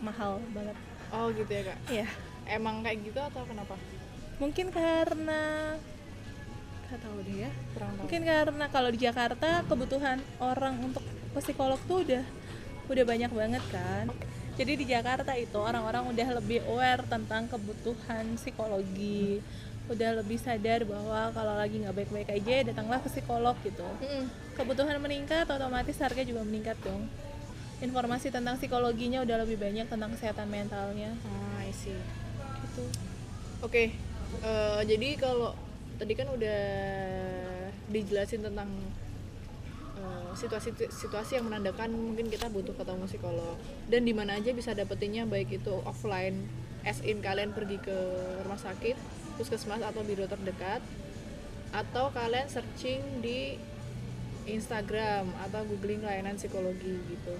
[0.00, 0.74] mahal banget.
[1.10, 2.06] oh gitu ya kak Iya.
[2.48, 3.76] emang kayak gitu atau kenapa
[4.40, 5.76] Mungkin karena
[6.90, 7.50] nggak tahu deh ya.
[7.70, 11.06] kurang tahu Mungkin karena kalau di Jakarta kebutuhan orang untuk
[11.38, 12.24] psikolog tuh udah
[12.90, 14.10] udah banyak banget kan.
[14.58, 19.38] Jadi di Jakarta itu orang-orang udah lebih aware tentang kebutuhan psikologi,
[19.86, 23.86] udah lebih sadar bahwa kalau lagi nggak baik-baik aja datanglah ke psikolog gitu.
[24.58, 27.06] Kebutuhan meningkat, otomatis harga juga meningkat dong.
[27.80, 31.14] Informasi tentang psikologinya udah lebih banyak tentang kesehatan mentalnya.
[31.24, 31.96] ah I see
[32.68, 32.84] Gitu.
[33.64, 33.96] Oke,
[34.44, 35.56] eh, jadi kalau
[36.00, 36.60] tadi kan udah
[37.92, 38.72] dijelasin tentang
[40.00, 43.60] eh, situasi-situasi yang menandakan mungkin kita butuh ketemu psikolog
[43.92, 46.48] dan di mana aja bisa dapetinnya baik itu offline,
[46.88, 47.96] as in kalian pergi ke
[48.40, 48.96] rumah sakit,
[49.36, 50.80] puskesmas atau biro terdekat,
[51.76, 53.60] atau kalian searching di
[54.48, 57.36] Instagram atau googling layanan psikologi gitu.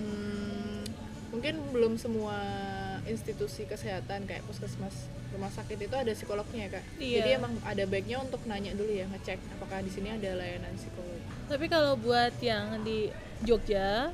[0.00, 0.82] Hmm,
[1.28, 2.40] mungkin belum semua
[3.04, 7.16] institusi kesehatan kayak puskesmas rumah sakit itu ada psikolognya kak Iya.
[7.18, 11.22] jadi emang ada baiknya untuk nanya dulu ya ngecek apakah di sini ada layanan psikologi
[11.44, 14.08] Tapi kalau buat yang di Jogja,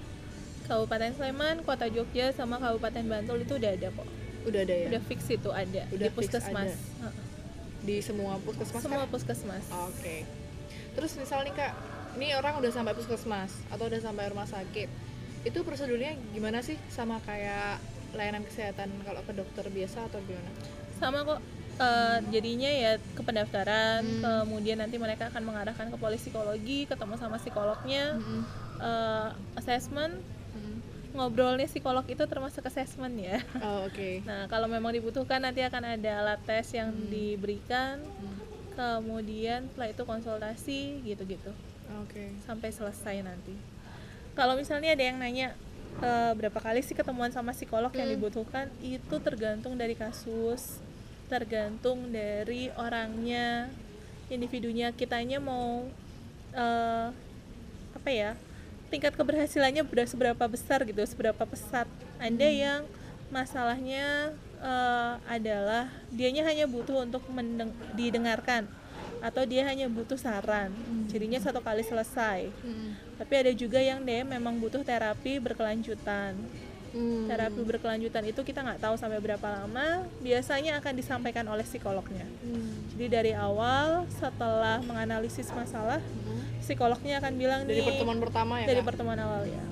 [0.64, 4.08] Kabupaten Sleman, Kota Jogja sama Kabupaten Bantul itu udah ada kok.
[4.42, 6.72] udah ada ya Udah fix itu ada Udah di puskesmas.
[6.98, 7.10] ada.
[7.80, 9.12] Di semua puskesmas Semua Kak?
[9.12, 9.64] puskesmas.
[9.70, 10.16] oke
[10.90, 11.72] terus misal nih kak
[12.12, 14.90] ini orang udah sampai puskesmas atau udah sampai rumah sakit
[15.40, 17.78] itu prosedurnya gimana sih sama kayak
[18.10, 20.50] layanan kesehatan kalau ke dokter biasa atau gimana
[21.00, 21.40] Sama kok
[21.80, 24.44] eh, jadinya ya ke pendaftaran, Hmm.
[24.44, 28.40] kemudian nanti mereka akan mengarahkan ke polis psikologi, ketemu sama psikolognya, Mm-mm.
[28.78, 30.20] eh, assessment,
[30.52, 30.76] Mm-mm.
[31.10, 33.40] ngobrolnya psikolog itu termasuk assessment ya.
[33.58, 37.08] oh oke Nah, kalau memang dibutuhkan nanti akan ada alat tes yang Hmm.
[37.08, 38.36] diberikan, Hmm.
[38.76, 41.50] kemudian setelah itu konsultasi gitu-gitu
[41.96, 43.56] oke sampai selesai nanti.
[44.32, 45.56] Kalau misalnya ada yang nanya
[45.98, 48.14] "Eh, berapa kali sih ketemuan sama psikolog yang Hmm.
[48.14, 50.78] dibutuhkan, itu tergantung dari kasus,
[51.30, 53.70] tergantung dari orangnya,
[54.26, 54.90] individunya.
[54.90, 55.86] Kitanya mau
[56.50, 57.08] eh,
[57.94, 58.34] apa ya?
[58.90, 61.86] Tingkat keberhasilannya ber- seberapa besar gitu, seberapa pesat.
[62.18, 62.80] Ada yang
[63.30, 68.66] masalahnya eh, adalah dianya hanya butuh untuk mendeng- didengarkan
[69.20, 70.74] atau dia hanya butuh saran.
[71.06, 72.50] Jadinya satu kali selesai.
[72.50, 72.96] Mm-mm.
[73.20, 76.34] Tapi ada juga yang dia memang butuh terapi berkelanjutan.
[76.90, 77.30] Hmm.
[77.30, 80.10] Terapi berkelanjutan itu kita nggak tahu sampai berapa lama.
[80.18, 82.26] Biasanya akan disampaikan oleh psikolognya.
[82.42, 82.90] Hmm.
[82.98, 86.42] Jadi dari awal setelah menganalisis masalah, Hmm.
[86.58, 88.86] psikolognya akan bilang dari nih pertemuan pertama ya dari Kak?
[88.90, 89.62] pertemuan awal ya.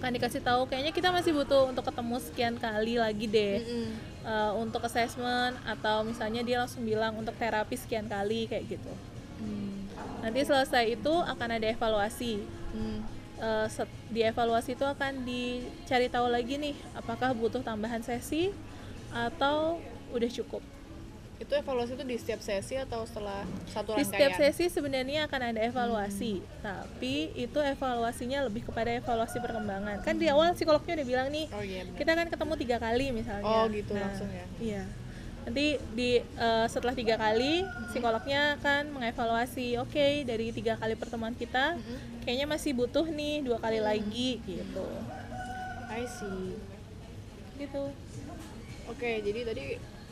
[0.00, 3.56] Akan dikasih tahu kayaknya kita masih butuh untuk ketemu sekian kali lagi deh.
[3.60, 3.88] Mm-mm.
[4.24, 8.92] eh, untuk assessment atau misalnya dia langsung bilang untuk terapi sekian kali kayak gitu.
[9.40, 9.84] Hmm.
[10.24, 12.40] Nanti selesai itu akan ada evaluasi.
[12.72, 13.04] Hmm.
[13.34, 18.54] Eh, set- di evaluasi itu akan dicari tahu lagi nih apakah butuh tambahan sesi
[19.10, 19.82] atau
[20.14, 20.62] udah cukup.
[21.42, 24.06] Itu evaluasi itu di setiap sesi atau setelah satu di rangkaian?
[24.06, 29.98] setiap sesi sebenarnya akan ada evaluasi tapi itu evaluasinya lebih kepada evaluasi perkembangan.
[30.06, 33.50] Kan di awal psikolognya udah bilang nih oh iya kita kan ketemu tiga kali misalnya.
[33.50, 34.46] Oh, gitu langsung ya?
[34.62, 34.82] iya
[35.44, 41.76] nanti di eh, setelah tiga kali psikolognya akan mengevaluasi oke dari tiga kali pertemuan kita
[42.24, 44.88] kayaknya masih butuh nih dua kali lagi gitu.
[45.92, 46.56] I see.
[47.60, 47.84] Gitu.
[48.88, 49.64] Oke jadi tadi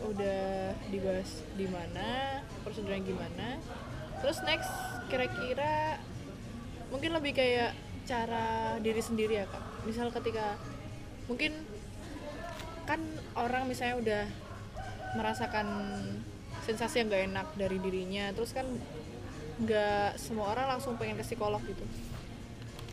[0.02, 3.56] udah dibahas di mana prosedurnya gimana.
[4.20, 4.70] Terus next
[5.08, 5.96] kira-kira
[6.92, 7.72] mungkin lebih kayak
[8.04, 9.64] cara diri sendiri ya kak.
[9.88, 10.60] Misal ketika
[11.24, 11.56] mungkin
[12.84, 13.00] kan
[13.38, 14.24] orang misalnya udah
[15.18, 15.66] merasakan
[16.62, 18.30] sensasi yang gak enak dari dirinya.
[18.32, 18.66] Terus kan
[19.62, 21.84] nggak semua orang langsung pengen ke psikolog gitu.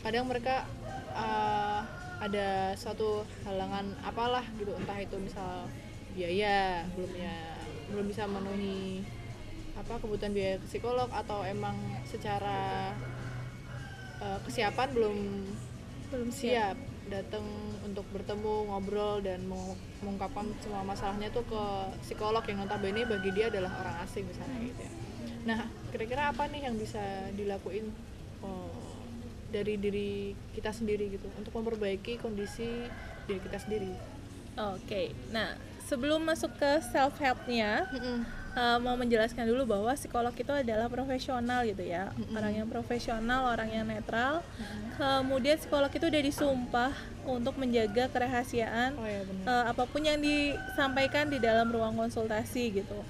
[0.04, 0.68] Kadang mereka
[1.16, 1.84] uh,
[2.20, 4.76] ada suatu halangan apalah gitu.
[4.76, 5.68] Entah itu misal
[6.12, 7.36] biaya belum ya
[7.90, 9.06] belum bisa memenuhi
[9.78, 12.92] apa kebutuhan biaya ke psikolog atau emang secara
[14.20, 15.16] uh, kesiapan belum
[16.10, 16.76] belum siap
[17.10, 17.42] datang
[17.82, 21.62] untuk bertemu ngobrol dan meng- mengungkapkan semua masalahnya tuh ke
[22.06, 24.92] psikolog yang notabene bagi dia adalah orang asing misalnya gitu ya.
[25.40, 27.02] Nah, kira-kira apa nih yang bisa
[27.34, 27.90] dilakuin
[28.46, 28.70] oh,
[29.50, 32.86] dari diri kita sendiri gitu untuk memperbaiki kondisi
[33.26, 33.90] diri kita sendiri?
[34.58, 35.58] Oke, nah
[35.90, 37.90] sebelum masuk ke self helpnya,
[38.56, 43.70] uh, mau menjelaskan dulu bahwa psikolog itu adalah profesional gitu ya, orang yang profesional, orang
[43.70, 44.42] yang netral.
[45.00, 46.92] Kemudian psikolog itu udah disumpah
[47.24, 49.44] untuk menjaga kerahasiaan Oh ya benar.
[49.48, 53.00] uh, apa pun yang disampaikan di dalam ruang konsultasi gitu.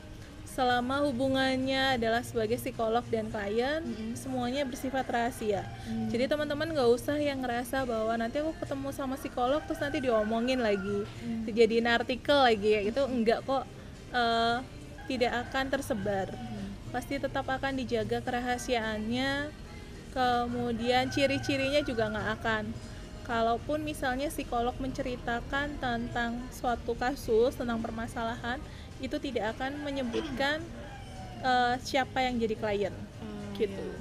[0.50, 3.86] Selama hubungannya adalah sebagai psikolog dan klien,
[4.18, 5.62] semuanya bersifat rahasia.
[6.10, 10.58] Jadi teman-teman nggak usah yang ngerasa bahwa nanti aku ketemu sama psikolog terus nanti diomongin
[10.58, 11.06] lagi,
[11.46, 13.62] dijadiin artikel lagi ya itu enggak kok
[14.10, 14.56] eh,
[15.06, 16.28] tidak akan tersebar.
[16.90, 19.48] Pasti tetap akan dijaga kerahasiaannya.
[20.10, 22.64] Kemudian ciri-cirinya juga nggak akan.
[23.22, 28.58] Kalaupun misalnya psikolog menceritakan tentang suatu kasus tentang permasalahan,
[28.98, 30.60] itu tidak akan menyebutkan
[31.40, 34.00] eh, siapa yang jadi klien Hmm, gitu iya.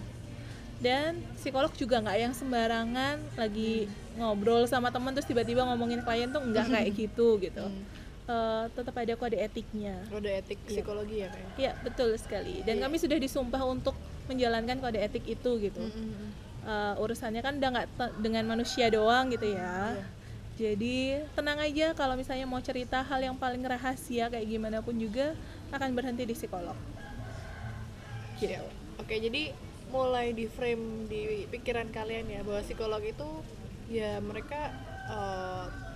[0.80, 6.44] dan psikolog juga nggak yang sembarangan lagi ngobrol sama temen terus tiba-tiba ngomongin klien tuh
[6.44, 7.84] nggak kayak gitu gitu Hmm.
[8.30, 10.06] Eh, tetap ada kode etiknya.
[10.06, 11.74] Kode etik psikologi ya ya?
[11.82, 12.62] Betul sekali.
[12.62, 13.98] Dan kami sudah disumpah untuk
[14.30, 15.82] menjalankan kode etik itu gitu.
[16.62, 17.88] Eh, urusannya kan udah nggak
[18.22, 19.98] dengan manusia doang gitu ya.
[20.62, 25.34] Jadi tenang aja kalau misalnya mau cerita hal yang paling rahasia kayak gimana pun juga
[25.74, 26.78] akan berhenti di psikolog.
[28.38, 29.02] Siap.
[29.02, 29.58] Oke, jadi
[29.90, 33.26] mulai di frame di pikiran kalian ya bahwa psikolog itu
[33.90, 34.70] ya mereka
[35.10, 35.89] eh,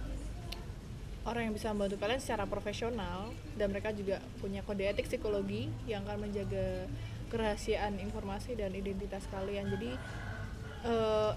[1.23, 6.03] orang yang bisa membantu kalian secara profesional dan mereka juga punya kode etik psikologi yang
[6.03, 6.87] akan menjaga
[7.27, 9.71] kerahasiaan informasi dan identitas kalian.
[9.71, 9.91] Jadi
[10.83, 11.31] eh,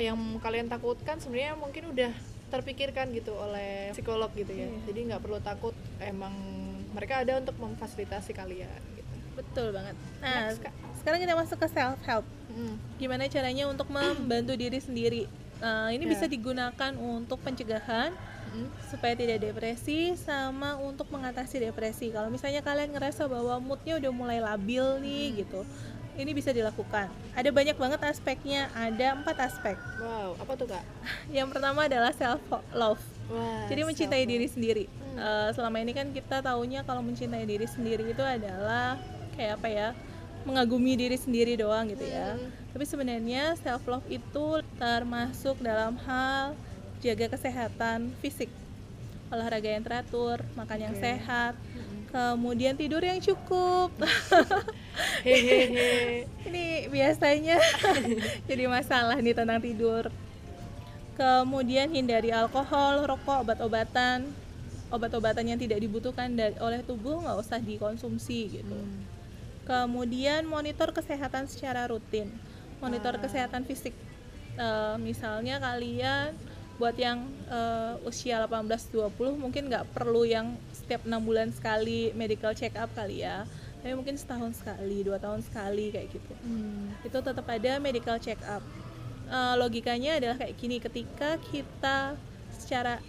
[0.00, 2.12] yang kalian takutkan sebenarnya mungkin udah
[2.48, 4.66] terpikirkan gitu oleh psikolog gitu ya.
[4.66, 4.80] Iya.
[4.88, 6.32] Jadi nggak perlu takut emang
[6.92, 9.12] mereka ada untuk memfasilitasi kalian gitu.
[9.32, 10.72] betul banget nah Next, Kak.
[11.00, 12.76] sekarang kita masuk ke self help Mm.
[13.00, 15.24] gimana caranya untuk membantu diri sendiri
[15.56, 16.10] Eh, ini Ya.
[16.12, 18.12] bisa digunakan untuk pencegahan
[18.88, 22.12] Supaya tidak depresi sama untuk mengatasi depresi.
[22.12, 25.64] Kalau misalnya kalian ngerasa bahwa moodnya udah mulai labil nih gitu
[26.12, 27.08] ini bisa dilakukan.
[27.32, 29.80] Ada banyak banget aspeknya ada empat aspek.
[29.96, 30.84] Wow, apa tuh kak?
[31.36, 32.44] yang pertama adalah self
[32.76, 33.00] love
[33.32, 34.32] Wah, jadi mencintai self-love.
[34.36, 34.84] diri sendiri.
[35.12, 39.00] Eh, selama ini kan kita taunya kalau mencintai diri sendiri itu adalah
[39.36, 39.88] kayak apa ya
[40.42, 42.34] mengagumi diri sendiri doang gitu ya.
[42.34, 42.50] Hmm.
[42.74, 46.56] tapi sebenarnya self love itu termasuk dalam hal
[47.02, 48.48] jaga kesehatan fisik
[49.28, 51.02] olahraga yang teratur makan yang Oke.
[51.02, 51.54] sehat
[52.08, 53.88] kemudian tidur yang cukup
[55.26, 56.28] Hehehe.
[56.44, 57.56] ini biasanya
[58.48, 60.12] jadi masalah nih tentang tidur
[61.14, 64.28] kemudian hindari alkohol rokok obat-obatan
[64.88, 69.04] obat-obatan yang tidak dibutuhkan da- oleh tubuh nggak usah dikonsumsi gitu Hmm.
[69.64, 72.28] kemudian monitor kesehatan secara rutin
[72.78, 73.20] monitor Ah.
[73.20, 73.96] kesehatan fisik
[74.52, 76.36] Eh, misalnya kalian
[76.82, 82.74] buat yang eh, usia 18-20 mungkin nggak perlu yang setiap enam bulan sekali medical check
[82.74, 83.46] up kali ya
[83.78, 86.90] tapi mungkin setahun sekali dua tahun sekali kayak gitu Hmm.
[87.06, 88.66] itu tetap ada medical check up
[89.32, 92.20] Eh, logikanya adalah kayak gini ketika kita
[92.52, 93.00] secara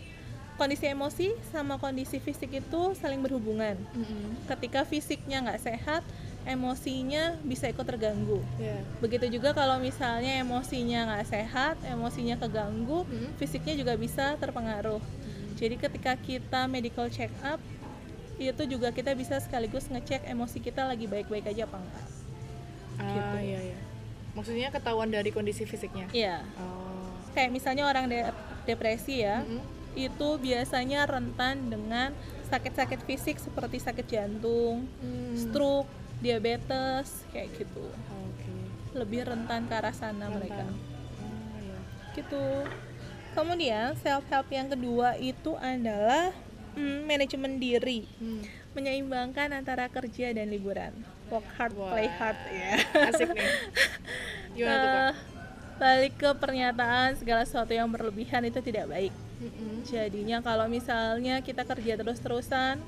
[0.55, 4.39] kondisi emosi sama kondisi fisik itu saling berhubungan Mm-mm.
[4.47, 5.99] ketika fisiknya nggak sehat
[6.45, 8.79] emosinya bisa ikut terganggu Ya.
[8.99, 13.31] begitu juga kalau misalnya emosinya nggak sehat emosinya keganggu Hmm.
[13.35, 14.99] fisiknya juga bisa terpengaruh
[15.53, 17.59] jadi ketika kita medical check up
[18.35, 22.07] itu juga kita bisa sekaligus ngecek emosi kita lagi baik-baik aja apa enggak
[22.93, 23.37] ah Gitu.
[23.45, 23.79] iya iya
[24.33, 28.33] maksudnya ketahuan dari kondisi fisiknya iya oh kayak misalnya orang de-
[28.63, 29.61] depresi ya Mm-mm.
[29.95, 32.09] itu biasanya rentan dengan
[32.45, 35.33] sakit-sakit fisik seperti sakit jantung Hmm.
[35.33, 35.89] stroke
[36.23, 37.85] diabetes kayak gitu.
[37.91, 38.55] Oke.
[38.95, 40.63] Lebih rentan ke arah sana mereka.
[40.63, 40.79] Rentan.
[41.19, 41.79] oh iya.
[42.15, 42.45] Gitu.
[43.35, 46.31] Kemudian self help yang kedua itu adalah
[46.79, 48.07] mm, manajemen diri.
[48.17, 48.43] Hmm.
[48.73, 50.89] menyeimbangkan antara kerja dan liburan.
[51.29, 51.93] Work hard Wah.
[51.93, 52.73] play hard ya.
[53.05, 53.51] Asik nih.
[54.57, 54.97] Gimana tuh kak?
[54.97, 55.13] Eh,
[55.77, 59.13] balik ke pernyataan segala sesuatu yang berlebihan itu tidak baik.
[59.43, 59.83] Mm-mm.
[59.83, 62.79] jadinya kalau misalnya kita kerja terus-terusan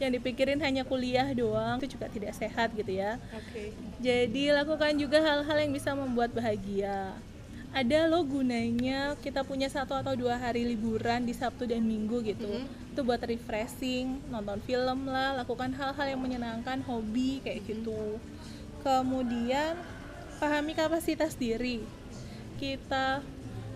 [0.00, 3.20] yang dipikirin hanya kuliah doang itu juga tidak sehat gitu ya.
[3.36, 3.76] Oke.
[4.00, 7.12] Jadi lakukan juga hal-hal yang bisa membuat bahagia.
[7.70, 12.48] Ada loh gunanya kita punya satu atau dua hari liburan di Sabtu dan Minggu gitu.
[12.48, 12.80] Mhm.
[12.90, 18.18] itu buat refreshing nonton film lah lakukan hal-hal yang menyenangkan hobi kayak gitu.
[18.82, 19.78] Kemudian
[20.42, 21.86] pahami kapasitas diri.
[22.58, 23.22] Kita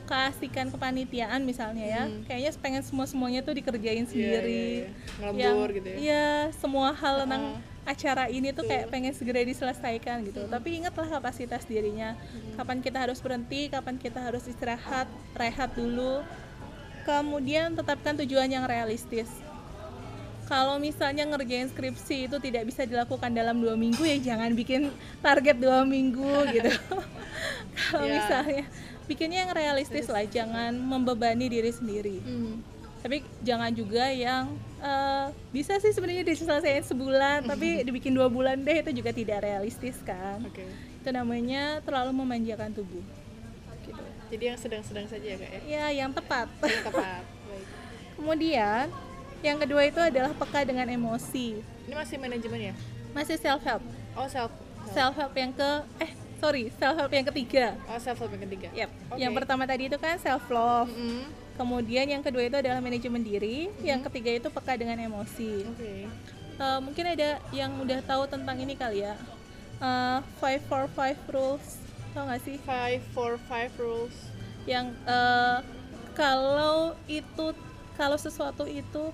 [0.05, 2.25] keasikan kepanitiaan misalnya ya Mhm.
[2.25, 4.89] kayaknya pengen semua semuanya tuh dikerjain sendiri iya, iya.
[5.19, 5.97] Ngelembur gitu ya.
[5.97, 7.73] Iya, semua hal tentang Uh-uh.
[7.85, 10.45] acara ini tuh kayak pengen segera diselesaikan gitu.
[10.47, 12.17] Tapi ingatlah kapasitas dirinya.
[12.55, 16.25] Kapan kita harus berhenti, kapan kita harus istirahat, rehat dulu.
[17.03, 19.29] Kemudian tetapkan tujuan yang realistis.
[20.45, 25.57] Kalau misalnya ngerjain skripsi itu tidak bisa dilakukan dalam dua minggu ya jangan bikin target
[25.57, 26.69] dua minggu gitu.
[27.89, 28.13] Kalau Ya.
[28.15, 28.65] misalnya
[29.05, 32.19] bikinnya yang realistis lah, jangan membebani diri sendiri.
[32.25, 32.57] Hmm.
[33.05, 34.49] tapi jangan juga yang
[34.81, 40.01] eh, bisa sih sebenarnya diselesaikan sebulan tapi dibikin dua bulan deh itu juga tidak realistis
[40.01, 40.41] kan.
[40.41, 40.65] Oke.
[41.05, 43.05] Itu namanya terlalu memanjakan tubuh.
[43.85, 44.01] Gitu.
[44.33, 45.61] Jadi yang sedang-sedang saja ya kak ya?
[45.69, 46.49] Ya yang tepat.
[46.65, 47.29] Tepat.
[47.29, 47.67] Baik.
[48.17, 48.89] Kemudian
[49.45, 51.61] yang kedua itu adalah peka dengan emosi.
[51.61, 52.75] Ini masih manajemen ya?
[53.13, 53.85] Masih self help
[54.15, 54.51] oh self
[54.95, 56.11] self help yang ke eh
[56.45, 57.65] sorry self help yang ketiga.
[57.89, 58.69] Oh self help yang ketiga.
[58.77, 58.91] Yap.
[59.09, 59.17] Oke.
[59.17, 61.25] yang pertama tadi itu kan self love Mm-mm.
[61.57, 63.73] kemudian yang kedua itu adalah manajemen diri.
[63.81, 65.65] Yang ketiga itu peka dengan emosi.
[65.65, 65.95] Oke.
[66.55, 69.17] Eh, mungkin ada yang udah tahu tentang ini kali ya?
[69.81, 71.81] Eh, five for five rules.
[72.13, 72.61] Tau gak sih?
[72.63, 74.15] Five four five rules.
[74.69, 75.59] Yang eh,
[76.13, 77.47] kalau itu
[77.99, 79.11] kalau sesuatu itu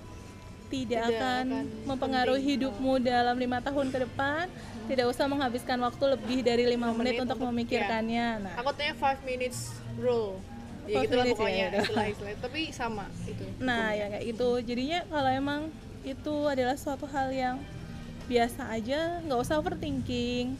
[0.71, 4.47] tidak, Tidak akan, akan mempengaruhi hidupmu dalam lima tahun ke depan
[4.89, 8.27] tidak usah menghabiskan waktu lebih dari lima menit, menit untuk, untuk- memikirkannya.
[8.41, 8.55] Nah.
[8.61, 10.39] Aku tanya five minutes rule.
[10.89, 11.67] Ya gitu lah ya, pokoknya.
[11.69, 11.81] ya.
[11.85, 13.45] istilah-istilah tapi sama itu.
[13.61, 14.49] Nah, ya kayak gitu.
[14.65, 15.61] Jadinya kalau emang
[16.01, 17.57] itu adalah suatu hal yang
[18.25, 20.57] biasa aja, nggak usah overthinking,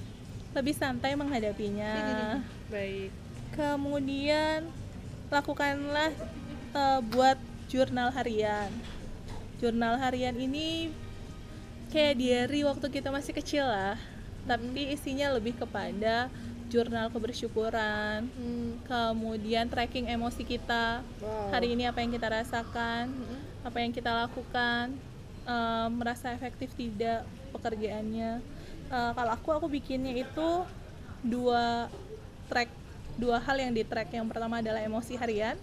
[0.53, 2.37] lebih santai menghadapinya.
[2.73, 3.09] baik.
[3.57, 4.69] Kemudian
[5.33, 6.13] lakukanlah
[6.75, 7.41] eh, buat
[7.71, 8.69] jurnal harian.
[9.57, 10.91] Jurnal harian ini
[11.91, 13.99] kayak diary waktu kita masih kecil lah,
[14.45, 16.27] tapi isinya lebih kepada
[16.71, 18.79] jurnal kebersyukuran, Hmm.
[18.87, 21.03] kemudian tracking emosi kita.
[21.19, 21.51] Wow.
[21.51, 23.39] Hari ini apa yang kita rasakan Mm-mm.
[23.67, 24.95] apa yang kita lakukan
[25.41, 28.39] eh, merasa efektif tidak pekerjaannya.
[28.87, 30.49] Eh, kalau aku aku bikinnya itu
[31.21, 31.91] dua
[32.47, 32.71] track
[33.19, 34.15] dua hal yang di track.
[34.15, 35.59] Yang pertama adalah emosi harian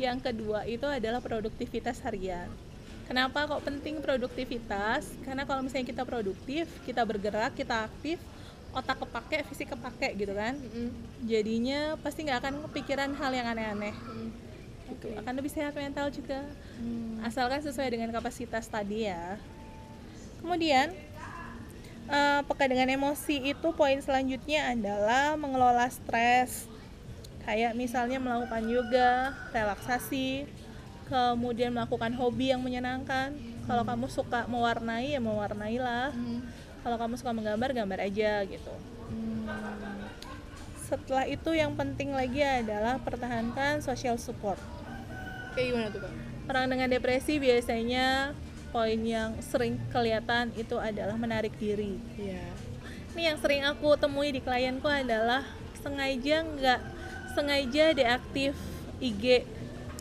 [0.00, 2.48] yang kedua itu adalah produktivitas harian
[3.12, 8.16] kenapa kok penting produktivitas karena kalau misalnya kita produktif kita bergerak kita aktif
[8.72, 10.88] otak kepake fisik kepake gitu kan Mm-mm.
[11.22, 14.28] jadinya pasti nggak akan kepikiran hal yang aneh-aneh Mm.
[14.88, 15.06] gitu.
[15.12, 15.20] Oke.
[15.20, 16.40] akan lebih sehat mental juga
[16.72, 17.20] Hmm.
[17.20, 19.36] asalkan sesuai dengan kapasitas tadi ya
[20.40, 20.90] kemudian
[22.08, 26.66] eh, peka dengan emosi itu poin selanjutnya adalah mengelola stres
[27.44, 29.12] kayak misalnya melakukan yoga
[29.50, 30.48] relaksasi
[31.12, 33.36] kemudian melakukan hobi yang menyenangkan
[33.68, 36.40] kalau kamu suka mewarnai ya mewarnailah Hmm.
[36.80, 38.72] kalau kamu suka menggambar gambar aja gitu
[39.12, 39.44] Hmm.
[40.82, 44.56] setelah itu yang penting lagi adalah pertahankan social support
[45.52, 48.34] kayak gimana tuh kak Orang dengan depresi biasanya
[48.74, 51.96] poin yang sering kelihatan itu adalah menarik diri.
[52.18, 52.42] iya
[53.14, 55.46] Ini yang sering aku temui di klienku adalah
[55.80, 56.80] sengaja nggak
[57.32, 58.58] sengaja deaktif
[58.98, 59.46] IG.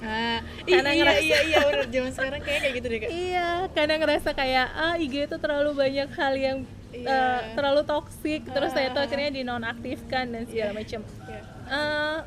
[0.02, 3.48] Ah Karena iya ngerasa- iya iya bener zaman sekarang kayak kayak gitu deh kak Iya,
[3.72, 6.58] karena ngerasa kayak ah IG itu terlalu banyak hal yang
[6.92, 7.08] Iya.
[7.08, 9.06] eh, terlalu toksik, terus saya itu Ah.
[9.06, 10.76] akhirnya dinonaktifkan dan segala Iya.
[10.76, 11.00] macam.
[11.24, 11.42] Iya.
[11.70, 12.18] Eh,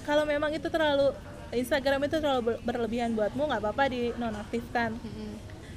[0.00, 1.10] kalau memang itu terlalu
[1.50, 4.94] Instagram itu terlalu ber- berlebihan buatmu nggak apa-apa dinonaktifkan.
[4.94, 5.32] Mm-mm.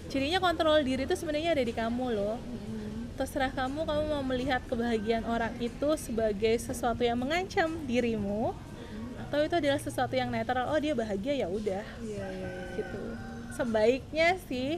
[0.05, 2.37] Cirinya kontrol diri itu sebenarnya ada di kamu loh.
[2.37, 3.09] Mm-mm.
[3.15, 8.53] Terserah kamu, kamu mau melihat kebahagiaan orang itu sebagai sesuatu yang mengancam dirimu,
[9.25, 10.67] atau itu adalah sesuatu yang netral.
[10.67, 12.99] Oh dia bahagia ya udah, iya iya iya gitu.
[13.51, 14.77] Sebaiknya sih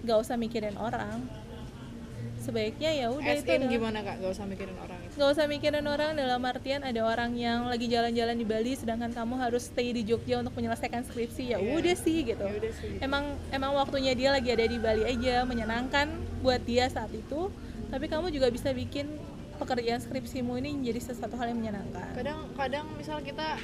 [0.00, 1.20] nggak usah mikirin orang
[2.40, 5.44] sebaiknya ya udah itu in adalah- gimana kak gak usah mikirin orang itu nggak usah
[5.46, 9.92] mikirin orang dalam artian ada orang yang lagi jalan-jalan di Bali sedangkan kamu harus stay
[9.92, 11.68] di Jogja untuk menyelesaikan skripsi ya Iya.
[11.76, 12.96] udah sih gitu Ya udah sih.
[12.98, 16.08] emang emang waktunya dia lagi ada di Bali aja menyenangkan
[16.40, 17.52] buat dia saat itu
[17.86, 19.04] tapi kamu juga bisa bikin
[19.60, 23.60] pekerjaan skripsimu ini menjadi sesuatu hal yang menyenangkan kadang kadang misal kita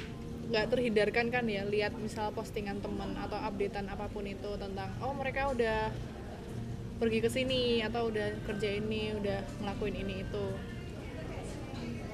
[0.47, 5.11] nggak terhindarkan kan ya lihat misal postingan teman atau updatean apa pun itu tentang oh
[5.11, 5.91] mereka udah
[6.97, 10.45] pergi ke sini atau udah kerja ini udah ngelakuin ini itu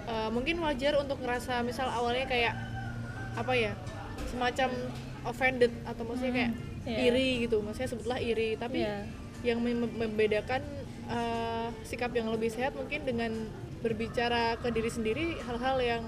[0.03, 2.51] Eh, mungkin wajar untuk ngerasa misal awalnya kayak
[3.39, 3.71] apa ya
[4.27, 4.69] semacam
[5.23, 6.51] offended atau maksudnya kayak
[6.84, 6.97] iya.
[7.07, 9.07] iri gitu maksudnya sebutlah iri tapi Iya.
[9.47, 10.59] yang mem- membedakan
[11.07, 13.31] eh, sikap yang lebih sehat mungkin dengan
[13.84, 16.03] berbicara ke diri sendiri hal-hal yang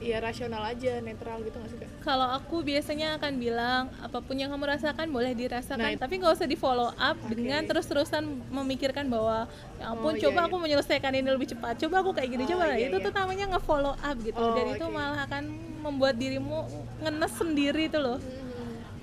[0.00, 1.88] ya rasional aja netral gitu nggak sih kak?
[2.00, 6.34] kalau aku biasanya akan bilang apa pun yang kamu rasakan boleh dirasakan Nah, tapi nggak
[6.34, 7.36] usah di follow up Oke.
[7.36, 9.44] dengan terus-terusan memikirkan bahwa
[9.76, 10.48] ya ampun Oh, coba iya.
[10.48, 13.04] aku menyelesaikan ini lebih cepat coba aku kayak gini Oh, coba iya, itu iya.
[13.04, 14.94] tuh namanya nge-follow up gitu Oh, dan itu oke.
[14.96, 15.44] malah akan
[15.84, 16.58] membuat dirimu
[16.98, 18.18] ngenes sendiri tuh loh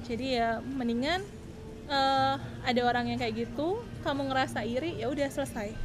[0.04, 1.22] jadi ya mendingan
[1.86, 2.34] eh,
[2.66, 5.78] ada orang yang kayak gitu kamu ngerasa iri ya udah selesai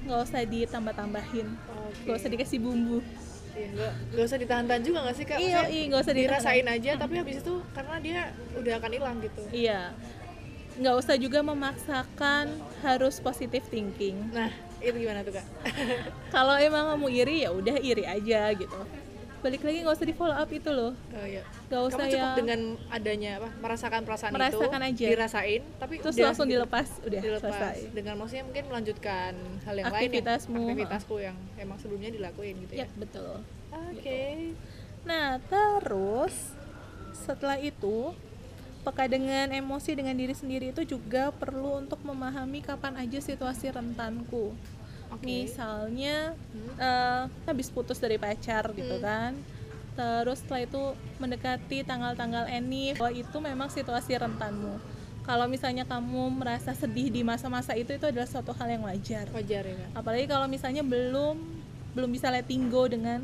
[0.00, 1.46] nggak usah ditambah-tambahin
[1.90, 2.02] Oke.
[2.06, 2.98] nggak usah dikasih bumbu
[3.50, 5.38] Iya, nggak nggak usah ditahan-tahan juga nggak sih kak?
[5.38, 8.20] iya iya nggak usah dirasain dirasain aja tapi habis itu karena dia
[8.54, 9.42] udah akan hilang gitu.
[9.50, 9.80] iya
[10.78, 12.46] nggak usah juga memaksakan
[12.80, 14.48] harus positive thinking Nah
[14.80, 15.46] itu gimana tuh kak?
[16.34, 18.80] kalau emang kamu iri ya udah iri aja gitu
[19.40, 21.42] balik lagi nggak usah di follow up itu loh Oh, iya.
[21.66, 25.06] nggak usah Kamu cukup ya dengan adanya apa merasakan perasaan Merasakan itu aja.
[25.10, 26.54] dirasain tapi terus udah langsung gitu.
[26.54, 29.32] dilepas udah dilepas selesai dengan maksudnya mungkin melanjutkan
[29.62, 30.52] hal yang Aktivitasmu.
[30.52, 32.86] lain yang, aktivitasku yang emang sebelumnya dilakuin gitu ya ya.
[32.94, 33.40] betul
[33.90, 34.52] Oke.
[35.00, 36.34] Nah, terus
[37.16, 38.12] setelah itu
[38.80, 44.52] peka dengan emosi dengan diri sendiri itu juga perlu untuk memahami kapan aja situasi rentanku.
[45.10, 45.46] Oke.
[45.46, 46.74] Misalnya Hmm.
[46.78, 49.04] eh, habis putus dari pacar gitu Hmm.
[49.04, 49.32] kan.
[49.90, 50.82] Terus setelah itu
[51.18, 54.78] mendekati tanggal-tanggal enif, bahwa itu memang situasi rentanmu.
[55.20, 59.62] Kalau misalnya kamu merasa sedih di masa-masa itu itu adalah suatu hal yang wajar Wajar
[59.68, 61.36] ya apalagi kalau misalnya belum
[61.92, 63.22] belum bisa letting go dengan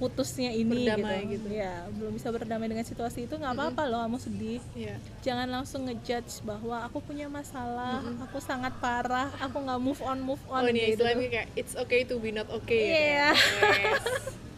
[0.00, 1.44] putusnya ini Berdamai gitu.
[1.44, 1.48] gitu.
[1.52, 4.96] ya belum bisa berdamai dengan situasi itu nggak apa-apa loh kamu sedih Iya.
[5.20, 10.40] jangan langsung ngejudge bahwa aku punya masalah aku sangat parah aku nggak move on move
[10.48, 11.04] on Oh ini gitu.
[11.04, 12.80] istilahnya kayak it's okay to be not okay.
[12.80, 13.28] ya, Iya.
[13.28, 14.04] Yes.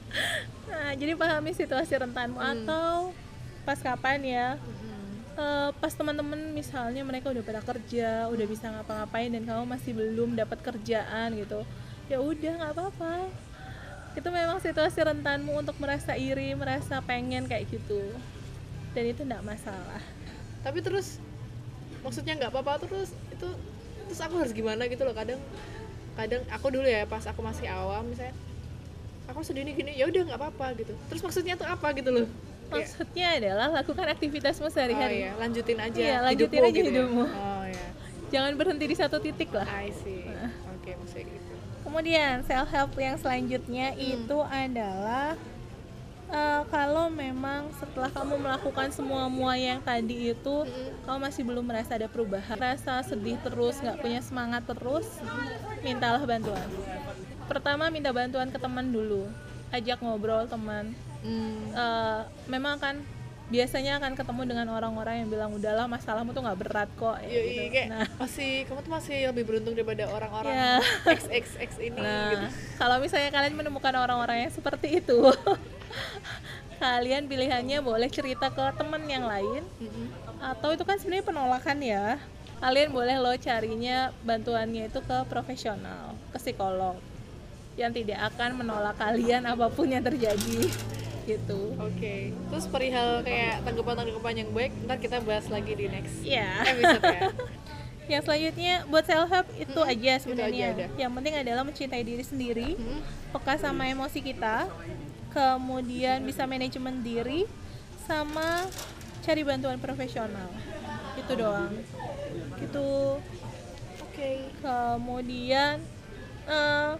[0.70, 2.52] nah jadi pahami situasi rentanmu Hmm.
[2.62, 3.10] atau
[3.62, 4.48] pas kapan ya.
[5.32, 10.36] Eh, pas teman-teman misalnya mereka udah pada kerja, udah bisa ngapa-ngapain dan kamu masih belum
[10.36, 11.64] dapat kerjaan gitu,
[12.06, 13.32] ya udah nggak apa-apa.
[14.12, 18.12] Itu memang situasi rentanmu untuk merasa iri, merasa pengen kayak gitu,
[18.92, 20.02] dan itu nggak masalah.
[20.60, 21.16] Tapi terus
[22.00, 23.48] maksudnya nggak apa-apa terus itu
[24.06, 25.12] terus aku harus gimana gitu loh.
[25.12, 25.40] Kadang
[26.12, 28.36] kadang aku dulu ya pas aku masih awam misalnya
[29.26, 29.92] aku sedih nih gini.
[29.96, 30.92] Ya udah nggak apa-apa gitu.
[31.08, 32.28] Terus maksudnya tuh apa gitu loh?
[32.68, 35.24] Kayak, Maksudnya adalah lakukan aktivitasmu oh sehari-hari.
[35.24, 35.32] iya.
[35.36, 36.92] Lanjutin aja Iya, lanjutin hidupmu aja gitu ya.
[36.92, 37.24] hidupmu.
[37.24, 37.86] oh ya
[38.32, 39.68] Jangan berhenti di satu titik lah.
[39.68, 40.24] I see.
[40.72, 41.41] Oke maksudnya gitu
[41.92, 44.00] Kemudian self help yang selanjutnya Hmm.
[44.16, 45.36] itu adalah
[46.32, 51.04] eh, kalau memang setelah kamu melakukan semua mua yang tadi itu Mm-mm.
[51.04, 55.04] kamu masih belum merasa ada perubahan, rasa sedih terus, nggak punya semangat terus,
[55.84, 56.64] mintalah bantuan.
[57.44, 59.28] Pertama minta bantuan ke teman dulu,
[59.76, 60.96] ajak ngobrol teman.
[61.20, 61.68] Hmm.
[61.76, 63.04] Eh, memang kan
[63.52, 67.20] biasanya akan ketemu dengan orang-orang yang bilang udahlah masalahmu tuh nggak berat kok.
[67.20, 67.62] ya Yoi, gitu.
[67.68, 70.72] kayak Nah, masih kamu tuh masih lebih beruntung daripada orang-orang Ya.
[71.04, 72.46] XXX ini Nah, gitu.
[72.80, 75.20] kalau misalnya kalian menemukan orang-orang yang seperti itu,
[76.82, 80.06] kalian pilihannya boleh cerita ke teman yang lain, Mm-mm.
[80.40, 82.06] atau itu kan sebenarnya penolakan ya.
[82.58, 86.94] Kalian boleh lo carinya bantuannya itu ke profesional, ke psikolog,
[87.74, 90.70] yang tidak akan menolak kalian apa pun yang terjadi,
[91.24, 91.74] gitu.
[91.76, 96.62] Oke, terus perihal kayak tanggapan-tanggapan yang baik, ntar kita bahas lagi di next Ya.
[96.64, 97.20] episode ya.
[98.02, 100.68] Yang selanjutnya buat self help itu Mm-mm, aja sebenarnya.
[100.98, 102.74] Yang penting adalah mencintai diri sendiri.
[102.74, 103.00] Hmm.
[103.30, 104.68] peka sama emosi kita,
[105.30, 107.48] kemudian bisa manajemen diri,
[108.04, 108.66] sama
[109.22, 110.50] cari bantuan profesional.
[111.16, 111.72] Itu doang.
[112.58, 112.90] Gitu.
[114.02, 114.30] Oke.
[114.60, 115.80] Kemudian
[116.44, 116.90] eh,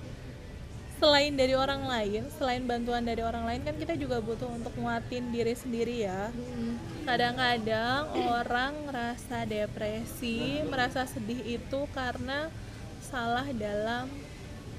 [1.03, 5.35] selain dari orang lain, selain bantuan dari orang lain kan kita juga butuh untuk nguatin
[5.35, 6.31] diri sendiri ya.
[6.31, 6.79] Hmm.
[7.03, 12.47] Kadang-kadang orang merasa depresi, merasa sedih itu karena
[13.03, 14.07] salah dalam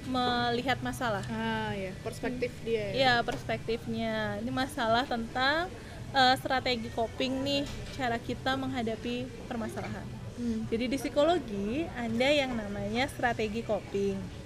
[0.08, 1.28] melihat masalah.
[1.28, 2.92] Ah ya, perspektif dia ya.
[2.96, 5.68] Ya perspektifnya ini masalah tentang
[6.16, 7.68] eh, strategi coping nih
[8.00, 10.08] cara kita menghadapi permasalahan.
[10.40, 10.72] Hmm.
[10.72, 14.43] Jadi di psikologi ada yang namanya strategi coping.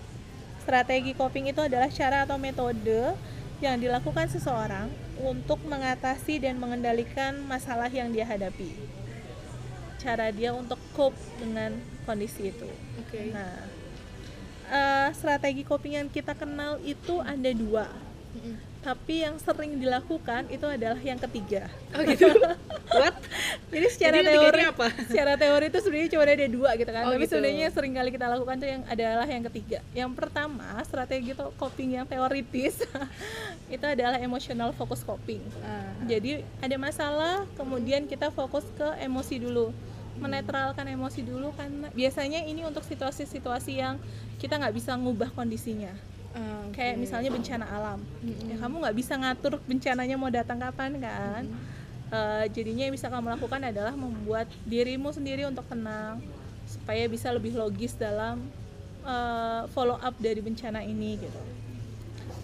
[0.68, 3.15] Strategi coping itu adalah cara atau metode
[3.63, 4.91] yang dilakukan seseorang
[5.24, 8.76] untuk mengatasi dan mengendalikan masalah yang dia hadapi.
[9.95, 11.72] Cara dia untuk cope dengan
[12.03, 12.68] kondisi itu.
[12.99, 13.32] Oke.
[13.32, 13.63] Nah,
[14.68, 17.88] eh, strategi coping yang kita kenal itu ada dua.
[18.88, 21.68] Tapi yang sering dilakukan itu adalah yang ketiga.
[21.92, 22.24] Oh gitu.
[22.96, 23.20] What?
[23.68, 24.88] Jadi secara Jadi teori, apa?
[25.12, 27.04] secara teori itu sebenarnya cuma ada dua gitu kan.
[27.04, 27.36] Oh, Tapi gitu.
[27.36, 29.84] sebenarnya yang sering kali kita lakukan tuh yang adalah yang ketiga.
[29.92, 32.80] Yang pertama strategi to- coping yang teoritis
[33.76, 35.44] itu adalah emotional focus coping.
[35.68, 35.92] Ah.
[36.08, 39.76] Jadi ada masalah, kemudian kita fokus ke emosi dulu,
[40.16, 44.00] menetralkan emosi dulu karena biasanya ini untuk situasi-situasi yang
[44.40, 45.92] kita nggak bisa ngubah kondisinya.
[46.36, 46.76] Ah, oke.
[46.76, 48.52] Kayak misalnya bencana alam, Mm-mm.
[48.52, 51.44] ya kamu nggak bisa ngatur bencananya mau datang kapan kan.
[52.08, 56.24] Eh, jadinya yang bisa kamu lakukan adalah membuat dirimu sendiri untuk tenang
[56.64, 58.40] supaya bisa lebih logis dalam
[59.04, 61.42] eh, follow up dari bencana ini gitu.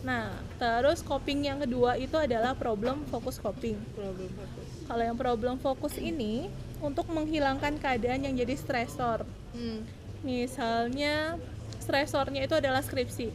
[0.04, 3.80] Nah, terus coping yang kedua itu adalah problem focus coping.
[3.96, 4.68] problem fokus.
[4.84, 6.52] Kalau yang problem fokus ini
[6.84, 9.24] untuk menghilangkan keadaan yang jadi stresor.
[9.56, 9.88] Hmm.
[10.28, 11.40] Misalnya
[11.80, 13.32] stresornya itu adalah skripsi.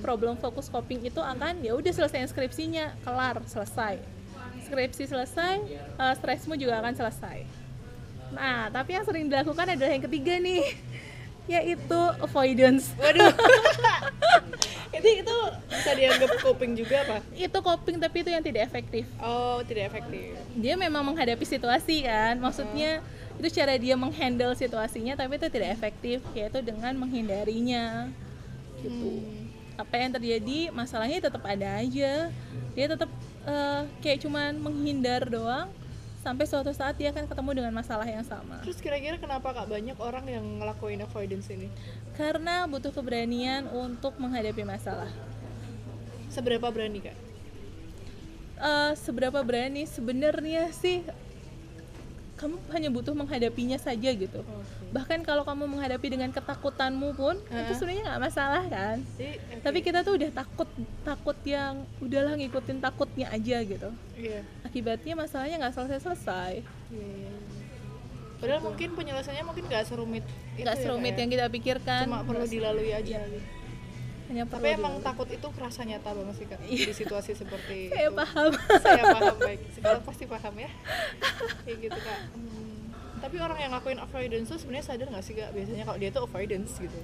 [0.00, 4.00] Problem fokus coping itu akan ya udah selesai skripsinya, kelar, selesai.
[4.66, 5.54] Skripsi selesai,
[5.96, 7.44] eh, stresmu juga akan selesai.
[8.30, 10.62] Nah, tapi yang sering dilakukan adalah yang ketiga nih,
[11.54, 12.94] yaitu avoidance.
[12.96, 13.34] Waduh.
[14.90, 15.36] Itu itu
[15.70, 17.16] bisa dianggap coping juga apa?
[17.32, 19.06] Itu coping tapi itu yang tidak efektif.
[19.22, 20.34] Oh, tidak efektif.
[20.50, 22.98] dia memang menghadapi situasi kan maksudnya
[23.38, 28.10] itu cara dia menghandle situasinya tapi itu tidak efektif yaitu dengan menghindarinya
[28.82, 29.48] gitu Hmm.
[29.80, 32.28] Apa yang terjadi masalahnya tetap ada aja.
[32.76, 33.10] Dia tetap
[33.48, 35.72] eh, kayak cuman menghindar doang
[36.20, 38.60] sampai suatu saat dia akan ketemu dengan masalah yang sama.
[38.60, 41.72] Terus kira-kira kenapa kak banyak orang yang ngelakuin avoidance ini?
[42.20, 45.08] karena butuh keberanian untuk menghadapi masalah.
[46.28, 47.16] Seberapa berani kak?
[48.60, 49.88] Eh, seberapa berani?
[49.88, 51.00] Sebenarnya sih
[52.36, 54.40] kamu hanya butuh menghadapinya saja gitu
[54.90, 57.74] bahkan kalau kamu menghadapi dengan ketakutanmu pun itu Heeh.
[57.74, 59.30] sebenarnya nggak masalah kan oke.
[59.60, 60.66] tapi kita tuh udah takut
[61.00, 64.42] takut yang udahlah ngikutin takutnya aja gitu Iya.
[64.62, 66.52] akibatnya masalahnya nggak selesai selesai
[66.88, 67.32] Iya, iya, iya.
[68.36, 71.18] Padahal mungkin penyelesaiannya mungkin nggak serumit itu nggak ya, serumit ya?
[71.18, 73.20] yang kita pikirkan Cuma perlu dilalui aja.
[73.20, 73.38] gitu.
[74.26, 75.06] hanya perlu Tapi emang dilalui.
[75.06, 76.82] takut itu kerasa nyata banget sih kak Iya.
[76.82, 78.16] di situasi seperti saya itu.
[78.16, 79.60] paham Saya paham baik.
[79.70, 80.70] Psikolog pasti paham ya.
[81.62, 82.20] Kayak gitu kak.
[82.32, 82.69] Hmm.
[83.20, 85.50] Tapi orang yang ngakuin avoidance tuh sebenarnya sadar nggak sih kak?
[85.50, 86.98] Biasanya kalau dia tuh avoidance gitu.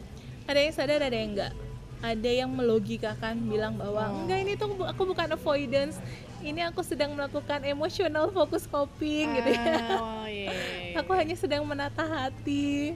[0.47, 1.53] ada yang sadar ada yang enggak
[1.99, 4.23] ada yang melogikakan bilang bahwa Oh.
[4.23, 5.99] enggak ini tuh aku bukan avoidance
[6.41, 10.95] ini aku sedang melakukan emotional focus coping gitu ya Oh iya.
[10.95, 12.95] aku hanya sedang menata hati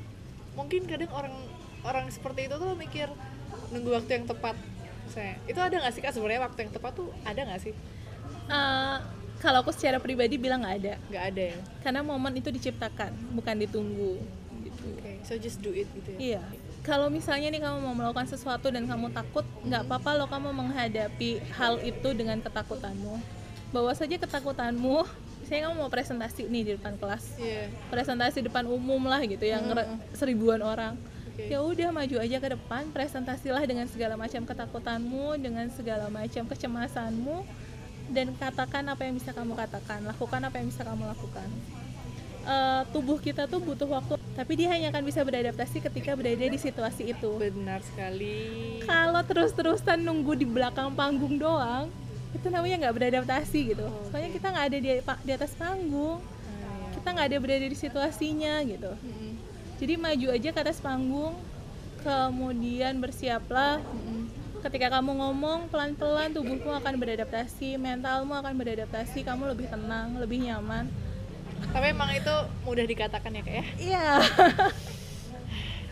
[0.52, 1.34] Mungkin kadang orang
[1.82, 3.08] orang seperti itu tuh mikir
[3.70, 4.54] nunggu waktu yang tepat.
[5.08, 7.74] Saya itu ada nggak sih kak sebenarnya waktu yang tepat tuh ada nggak sih?
[8.46, 8.96] Eh,
[9.40, 10.94] kalau aku secara pribadi bilang nggak ada.
[11.08, 11.58] Nggak ada ya.
[11.80, 14.20] karena momen itu diciptakan bukan ditunggu
[14.60, 14.86] gitu.
[14.94, 16.18] Oke, so just do it gitu ya.
[16.36, 16.42] iya.
[16.80, 21.40] Kalau misalnya nih kamu mau melakukan sesuatu dan kamu takut nggak apa-apa loh kamu menghadapi
[21.52, 23.20] hal itu dengan ketakutanmu.
[23.70, 25.04] Bawa saja ketakutanmu.
[25.40, 27.36] Misalnya kamu mau presentasi nih di depan kelas.
[27.36, 27.68] Iya.
[27.88, 30.96] presentasi depan umum lah gitu yang ngere- seribuan orang.
[31.40, 37.44] Ya udah maju aja ke depan presentasilah dengan segala macam ketakutanmu dengan segala macam kecemasanmu
[38.10, 41.48] dan katakan apa yang bisa kamu katakan lakukan apa yang bisa kamu lakukan
[42.40, 46.56] Eh, tubuh kita tuh butuh waktu tapi dia hanya akan bisa beradaptasi ketika berada di
[46.56, 48.80] situasi itu Benar sekali.
[48.82, 51.92] kalau terus-terusan nunggu di belakang panggung doang
[52.32, 54.08] itu namanya nggak beradaptasi gitu Oke.
[54.08, 54.88] soalnya kita nggak ada di,
[55.20, 56.96] di atas panggung Ah, iya.
[56.96, 59.32] kita nggak ada berada di situasinya gitu Mm-mm.
[59.76, 61.36] jadi maju aja ke atas panggung
[62.00, 64.09] kemudian bersiaplah Mm-mm.
[64.60, 70.88] Ketika kamu ngomong pelan-pelan tubuhmu akan beradaptasi mentalmu akan beradaptasi kamu lebih tenang lebih nyaman
[71.70, 72.34] Tapi emang itu
[72.64, 73.64] mudah dikatakan ya kak ya.
[73.78, 74.06] iya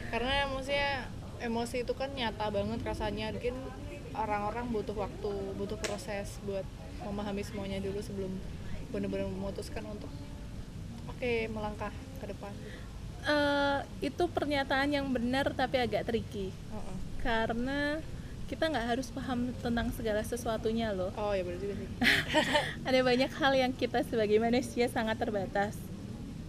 [0.08, 1.04] Karena maksudnya
[1.44, 3.30] emosi itu kan nyata banget rasanya.
[3.36, 3.52] Mungkin
[4.16, 6.64] orang-orang butuh waktu, butuh proses buat
[7.04, 8.32] memahami semuanya dulu sebelum
[8.88, 10.08] benar-benar memutuskan untuk
[11.06, 12.52] oke melangkah ke depan.
[13.28, 16.96] Eh, itu pernyataan yang benar tapi agak tricky Oh, oh.
[17.20, 18.00] karena
[18.48, 21.88] kita nggak harus paham tentang segala sesuatunya loh Oh, ya benar juga sih.
[22.88, 25.76] ada banyak hal yang kita sebagai manusia sangat terbatas.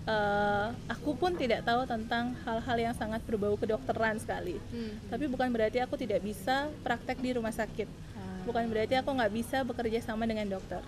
[0.10, 4.58] Eh, aku pun tidak tahu tentang hal-hal yang sangat berbau kedokteran sekali.
[4.72, 4.98] Hmm.
[5.12, 7.86] Tapi bukan berarti aku tidak bisa praktek di rumah sakit.
[8.18, 8.42] Ah.
[8.48, 10.82] Bukan berarti aku nggak bisa bekerja sama dengan dokter.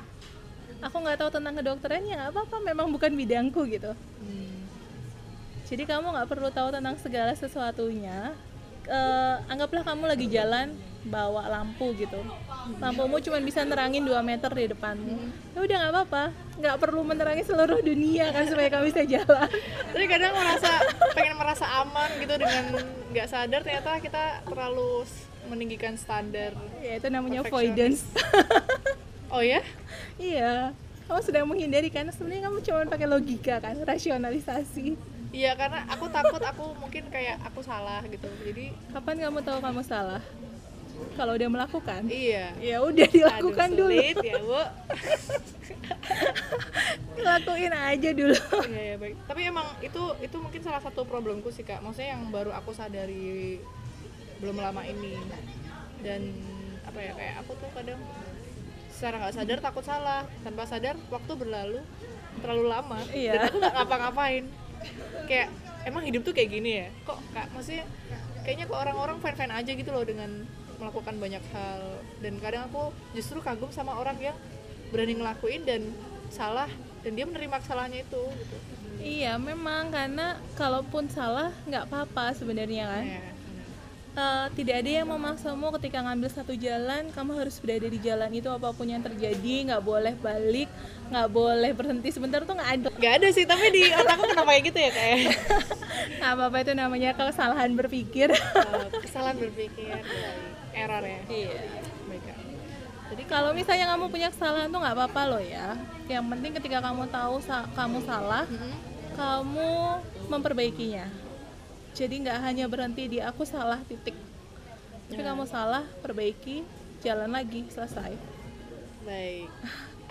[0.82, 3.94] Aku nggak tahu tentang kedokteran ya nggak apa-apa, memang bukan bidangku gitu.
[4.24, 4.50] Hmm.
[5.72, 8.36] jadi kamu nggak perlu tahu tentang segala sesuatunya
[8.90, 10.74] Eh, anggaplah kamu lagi jalan
[11.06, 12.18] bawa lampu gitu.
[12.78, 15.18] Lampumu cuma bisa nerangin 2 meter di depanmu
[15.54, 16.24] ya udah nggak apa-apa.
[16.62, 19.50] Nggak perlu menerangi seluruh dunia kan supaya kamu bisa jalan.
[19.94, 20.72] Tapi kadang merasa
[21.14, 22.64] pengen merasa aman gitu dengan
[23.14, 25.06] nggak sadar ternyata kita terlalu
[25.50, 28.06] meninggikan standar ya itu namanya avoidance.
[29.32, 29.64] Oh ya?
[30.20, 30.76] Iya.
[31.08, 35.00] Kamu sedang menghindari karena sebenarnya kamu cuma pakai logika kan rasionalisasi
[35.32, 38.28] iya karena aku takut aku mungkin kayak aku salah gitu.
[38.44, 40.24] Jadi kapan kamu tahu kamu salah?
[41.18, 42.06] Kalau udah melakukan?
[42.06, 42.54] Iya.
[42.62, 43.96] Ya udah dilakukan Aduh, dulu.
[43.96, 44.54] sulit ya bu.
[47.26, 48.38] Lakuin aja dulu.
[48.70, 49.16] Iya ya baik.
[49.26, 51.82] Tapi emang itu itu mungkin salah satu problemku sih kak.
[51.82, 53.58] Maksudnya yang baru aku sadari
[54.42, 55.18] belum lama ini.
[56.02, 56.22] Dan
[56.86, 58.02] apa ya kayak aku tuh kadang
[58.92, 60.22] secara nggak sadar takut salah.
[60.46, 61.82] Tanpa sadar waktu berlalu
[62.42, 63.00] terlalu lama.
[63.10, 63.32] Iya.
[63.38, 64.46] dan aku nggak ngapa-ngapain
[65.30, 65.48] kayak
[65.86, 66.88] emang hidup tuh kayak gini ya?
[67.06, 67.86] Kok kak maksudnya
[68.42, 70.46] kayaknya kok orang-orang fine-fine aja gitu loh dengan
[70.82, 71.82] melakukan banyak hal.
[72.22, 74.38] Dan kadang aku justru kagum sama orang yang
[74.90, 75.82] berani ngelakuin dan
[76.34, 76.68] salah
[77.02, 78.56] dan dia menerima kesalahannya itu gitu.
[79.02, 79.94] iya memang.
[79.94, 83.06] Karena kalaupun salah nggak apa-apa sebenarnya kan.
[83.06, 83.26] Ya,
[84.12, 88.52] Eh, tidak ada yang memaksamu ketika ngambil satu jalan kamu harus berada di jalan itu
[88.52, 90.68] apa pun yang terjadi nggak boleh balik
[91.08, 94.64] nggak boleh berhenti sebentar tuh nggak ada nggak ada sih tapi di otakku kenapa kayak
[94.68, 95.16] gitu ya kayak
[96.20, 98.36] nggak apa-apa itu namanya kesalahan berpikir
[99.00, 99.96] kesalahan berpikir
[100.76, 101.60] error ya iya
[102.12, 102.38] Kak.
[103.16, 105.80] Jadi kalau misalnya kamu punya kesalahan tuh nggak apa-apa loh ya.
[106.12, 108.72] Yang penting ketika kamu tahu sa- kamu salah, Mm-mm.
[109.16, 109.72] kamu
[110.28, 111.08] memperbaikinya.
[111.92, 114.16] Jadi nggak hanya berhenti di aku salah titik.
[115.06, 116.64] Tapi kamu salah, perbaiki,
[117.00, 118.16] jalan lagi, selesai.
[119.02, 119.50] baik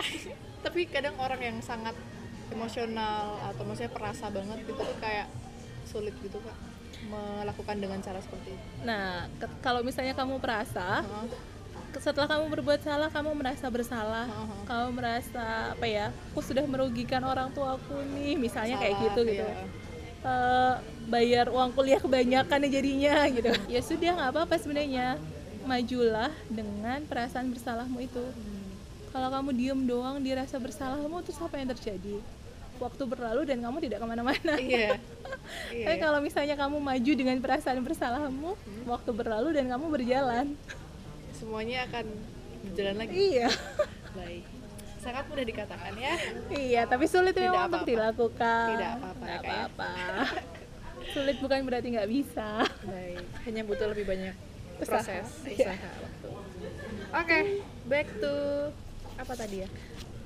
[0.67, 1.95] tapi kadang orang yang sangat
[2.51, 5.31] emosional atau maksudnya perasa banget gitu tuh kayak
[5.87, 6.57] sulit gitu kak
[7.07, 11.07] melakukan dengan cara seperti itu Nah, kalau misalnya kamu perasa,
[11.89, 14.59] ke- setelah kamu berbuat salah, kamu merasa bersalah, Heeh.
[14.67, 16.11] kamu merasa apa ya?
[16.29, 19.45] Aku sudah merugikan orang tuaku nih, misalnya kayak Salah, gitu gitu.
[19.47, 19.65] iya.
[20.21, 20.73] Eh,
[21.09, 23.51] bayar uang kuliah kebanyakan ya jadinya gitu.
[23.67, 25.17] Ya sudah nggak apa-apa sebenarnya.
[25.61, 28.25] Majulah dengan perasaan bersalahmu itu.
[29.11, 32.17] Kalau kamu diem doang dirasa bersalahmu terus apa yang terjadi?
[32.81, 34.55] Waktu berlalu dan kamu tidak ke mana-mana.
[34.57, 34.97] Iya.
[35.73, 35.87] Iya.
[35.87, 38.51] Tapi kalau misalnya kamu maju dengan perasaan bersalahmu
[38.85, 40.53] waktu berlalu dan kamu berjalan.
[41.33, 42.05] Semuanya akan
[42.69, 43.15] berjalan lagi.
[43.15, 43.49] Iya.
[44.13, 44.50] Baik
[45.01, 46.13] sangat mudah dikatakan ya
[46.53, 47.91] iya tapi sulit Tidak memang untuk apa-apa.
[47.91, 49.51] dilakukan Tidak apa-apa ya, Kak, ya.
[49.65, 49.91] apa-apa
[51.13, 52.49] sulit bukan berarti nggak bisa
[52.85, 54.35] baik hanya butuh lebih banyak
[54.77, 55.01] Usaha.
[55.01, 55.73] proses Iya.
[55.73, 56.27] usaha waktu
[57.11, 57.39] oke
[57.85, 58.33] back to
[59.17, 59.69] apa tadi ya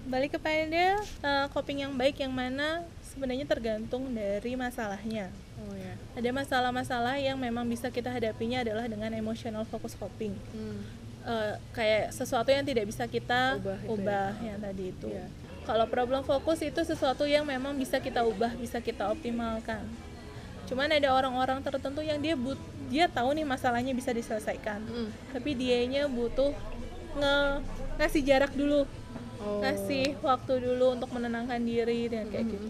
[0.06, 6.30] balik kepada uh, coping yang baik yang mana sebenarnya tergantung dari masalahnya oh ya ada
[6.30, 11.05] masalah-masalah yang memang bisa kita hadapinya adalah dengan emotional focus coping hmm.
[11.26, 14.46] Uh, kayak sesuatu yang tidak bisa kita Ubah ubah, itu ya.
[14.46, 15.26] yang tadi itu Iya.
[15.66, 19.82] kalau problem fokus itu sesuatu yang memang bisa kita ubah bisa kita optimalkan
[20.66, 25.10] cuman ada orang-orang tertentu yang dia but dia tahu nih masalahnya bisa diselesaikan Hmm.
[25.34, 26.54] tapi dianya butuh
[27.16, 27.36] nge
[27.98, 28.86] ngasih jarak dulu
[29.36, 29.62] Oh.
[29.62, 32.70] kasih waktu dulu untuk menenangkan diri dan kayak gitu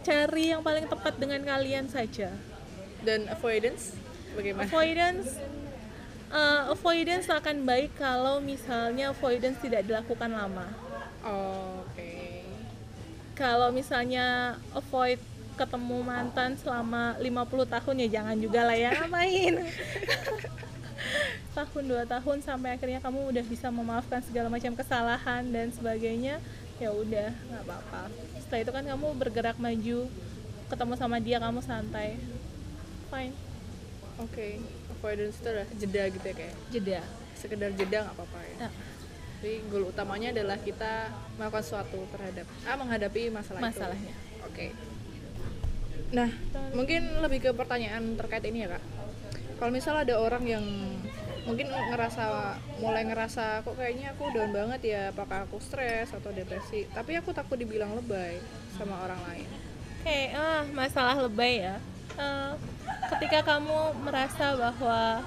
[0.00, 2.32] cari yang paling tepat dengan kalian saja
[3.00, 3.92] dan avoidance
[4.32, 5.36] bagaimana avoidance
[6.34, 10.66] uh, avoidance akan baik kalau misalnya avoidance tidak dilakukan lama.
[11.22, 12.12] Oh, oke.
[13.38, 15.22] Kalau misalnya avoid
[15.54, 19.54] ketemu mantan selama 50 tahun ya jangan juga lah ya ngapain
[21.54, 26.42] tahun dua tahun sampai akhirnya kamu udah bisa memaafkan segala macam kesalahan dan sebagainya
[26.82, 28.10] ya udah nggak apa-apa.
[28.42, 30.10] Setelah itu kan kamu bergerak maju
[30.66, 32.18] ketemu sama dia kamu santai.
[33.14, 33.38] Fine.
[34.18, 34.58] Oke
[35.04, 37.00] avoidance itu adalah jeda gitu ya kayak jeda.
[37.36, 38.56] sekedar jeda nggak apa-apa ya.
[38.56, 38.72] Nah,
[39.44, 43.68] tapi goal utamanya adalah kita melakukan sesuatu terhadap ah menghadapi masalah itu.
[43.68, 44.14] masalahnya.
[44.48, 44.72] Oke.
[46.16, 46.32] Nah
[46.72, 48.84] mungkin lebih ke pertanyaan terkait ini ya kak.
[49.60, 50.64] Kalau misal ada orang yang
[51.44, 56.88] mungkin ngerasa mulai ngerasa kok kayaknya aku down banget ya apakah aku stres atau depresi?
[56.88, 58.40] Tapi aku takut dibilang lebay
[58.80, 59.48] sama orang lain.
[60.00, 61.76] Oke, ah, masalah lebay ya.
[62.14, 62.52] Eh,
[63.10, 65.26] ketika kamu merasa bahwa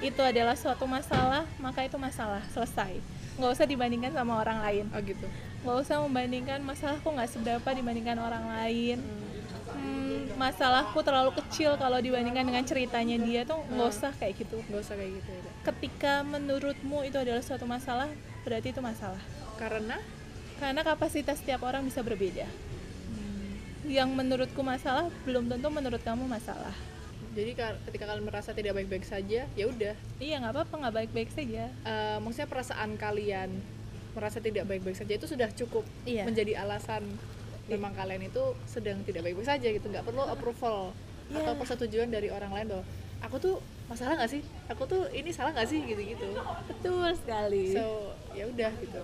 [0.00, 3.02] itu adalah suatu masalah, maka itu masalah selesai.
[3.36, 4.84] Nggak usah dibandingkan sama orang lain.
[4.94, 5.26] oh gitu
[5.60, 8.98] Nggak usah membandingkan masalahku nggak seberapa dibandingkan orang lain.
[9.70, 14.58] Hmm, masalahku terlalu kecil kalau dibandingkan dengan ceritanya dia tuh nggak usah kayak gitu.
[14.70, 15.42] nggak usah kayak gitu ya.
[15.68, 18.08] Ketika menurutmu itu adalah suatu masalah,
[18.46, 19.20] berarti itu masalah.
[19.60, 20.00] karena
[20.56, 22.48] Karena kapasitas setiap orang bisa berbeda.
[23.82, 26.72] Yang menurutku masalah belum tentu menurut kamu masalah.
[27.30, 29.94] Jadi ka- ketika kalian merasa tidak baik-baik saja ya udah.
[30.18, 31.70] Iya nggak apa-apa nggak baik-baik saja.
[31.70, 33.50] Eh, maksudnya perasaan kalian
[34.10, 36.26] merasa tidak baik-baik saja itu sudah cukup Iya.
[36.26, 37.06] menjadi alasan
[37.66, 39.86] memang kalian itu sedang tidak baik-baik saja gitu.
[39.86, 40.90] Nggak perlu approval
[41.30, 41.38] Iya.
[41.40, 42.84] atau persetujuan dari orang lain bahwa
[43.22, 43.54] aku tuh
[43.86, 44.42] masalah nggak sih?
[44.66, 45.78] Aku tuh ini salah nggak sih?
[45.80, 46.34] gitu-gitu.
[46.66, 47.70] Betul sekali.
[47.70, 49.02] So ya udah gitu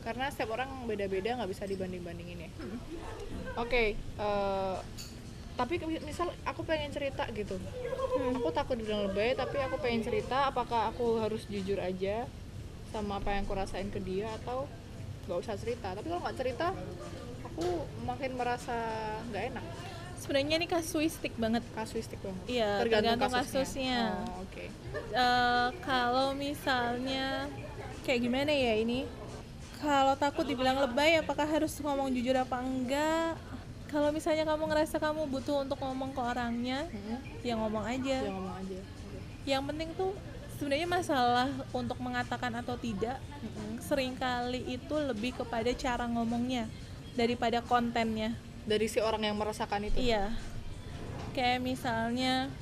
[0.00, 2.50] karena setiap orang beda-beda nggak bisa dibanding-bandingin ya.
[3.60, 4.78] Oke eh,
[5.60, 7.60] tapi misal aku pengen cerita gitu.
[8.40, 12.24] Aku takut dibilang lebay tapi aku pengen cerita apakah aku harus jujur aja
[12.88, 14.64] sama apa yang aku rasain ke dia atau
[15.28, 15.92] nggak usah cerita.
[15.92, 16.72] Tapi kalau nggak cerita
[17.44, 17.66] aku
[18.08, 18.76] makin merasa
[19.28, 19.66] nggak enak.
[20.20, 21.64] Sebenarnya ini kasuistik banget.
[21.76, 22.44] Kasuistik banget.
[22.48, 24.20] Iya, tergantung kasusnya.
[24.20, 24.64] oh, oke.
[25.16, 27.48] Eh, kalau misalnya
[28.04, 29.04] kayak gimana ya ini
[29.80, 33.34] kalau takut dibilang lebay apakah harus ngomong jujur apa enggak?
[33.90, 37.18] Kalau misalnya kamu ngerasa kamu butuh untuk ngomong ke orangnya Mm-mm.
[37.42, 38.16] ya ngomong aja.
[38.22, 38.78] Ya ngomong aja.
[39.48, 40.12] Yang penting tuh
[40.60, 43.16] sebenarnya masalah untuk mengatakan atau tidak
[43.80, 46.68] sering kali itu lebih kepada cara ngomongnya
[47.16, 48.36] daripada kontennya.
[48.68, 49.98] Dari si orang yang merasakan itu.
[49.98, 50.30] Iya.
[51.32, 52.52] Kayak misalnya,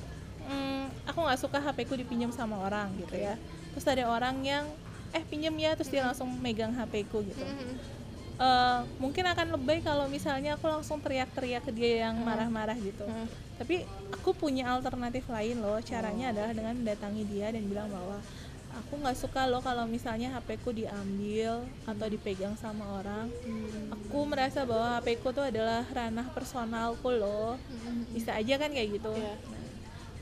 [0.47, 3.35] hmm, aku nggak suka HP ku dipinjam sama orang gitu ya.
[3.75, 4.65] Terus ada orang yang,
[5.13, 7.43] eh pinjam ya, terus dia langsung megang HP ku gitu.
[8.39, 13.03] Eh, mungkin akan lebih kalau misalnya aku langsung teriak-teriak ke dia yang marah-marah gitu.
[13.59, 13.83] Tapi
[14.15, 15.75] aku punya alternatif lain loh.
[15.83, 18.23] Caranya adalah dengan mendatangi dia dan bilang bahwa
[18.79, 23.27] aku nggak suka loh kalau misalnya HP ku diambil atau dipegang sama orang.
[23.91, 27.59] Aku merasa bahwa HP ku tuh adalah ranah personalku loh.
[28.15, 29.11] Bisa aja kan kayak gitu.
[29.19, 29.35] Iya.
[29.35, 29.67] Nah,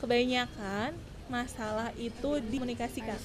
[0.01, 0.89] kebanyakan
[1.27, 3.19] masalah itu dikomunikasikan,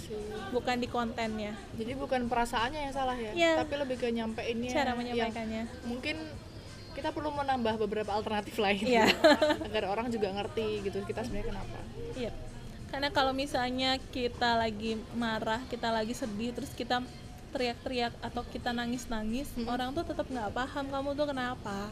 [0.51, 1.55] bukan di kontennya.
[1.75, 3.53] Jadi bukan perasaannya yang salah ya, Iya.
[3.63, 4.71] tapi lebih ke nyampeinnya.
[4.71, 5.63] Cara yang menyampaikannya.
[5.87, 6.17] mungkin
[6.93, 9.09] kita perlu menambah beberapa alternatif lain Iya.
[9.71, 11.79] agar orang juga ngerti gitu kita sebenarnya kenapa.
[12.15, 12.31] Iya.
[12.93, 17.01] Karena kalau misalnya kita lagi marah, kita lagi sedih, terus kita
[17.49, 21.89] teriak-teriak atau kita nangis-nangis, orang tuh tetap nggak paham kamu tuh kenapa.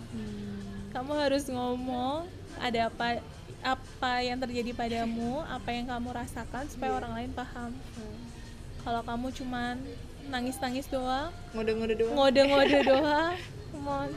[0.92, 3.22] Kamu harus ngomong ada apa
[3.61, 7.70] apa yang terjadi padamu, apa yang kamu rasakan supaya orang lain paham.
[8.80, 9.76] Kalau kamu cuman
[10.26, 12.14] nangis-nangis doang, Ngode-ngode doang.
[12.16, 13.36] ngode-ngode doang,
[13.70, 14.11] come on.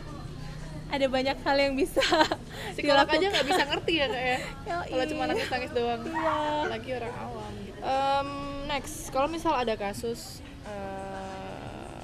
[0.94, 2.06] Ada banyak hal yang bisa
[2.78, 4.38] Psikolog aja nggak bisa ngerti ya kak ya.
[4.94, 6.02] Kalau cuma nangis-nangis doang.
[6.06, 6.34] Iya.
[6.64, 7.52] Apalagi orang awam.
[7.60, 7.80] Gitu.
[7.82, 8.30] Em,
[8.70, 12.00] next, kalau misal ada kasus eh,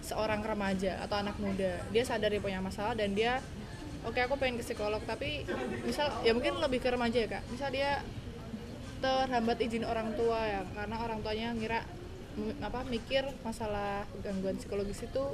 [0.00, 3.42] seorang remaja atau anak muda, dia sadar dia punya masalah dan dia
[4.06, 5.46] oke aku pengen ke psikolog tapi
[5.86, 8.02] misal ya mungkin lebih ke remaja ya kak misal dia
[9.02, 11.80] terhambat izin orang tua ya karena orang tuanya ngira
[12.64, 15.24] apa mikir masalah gangguan psikologis itu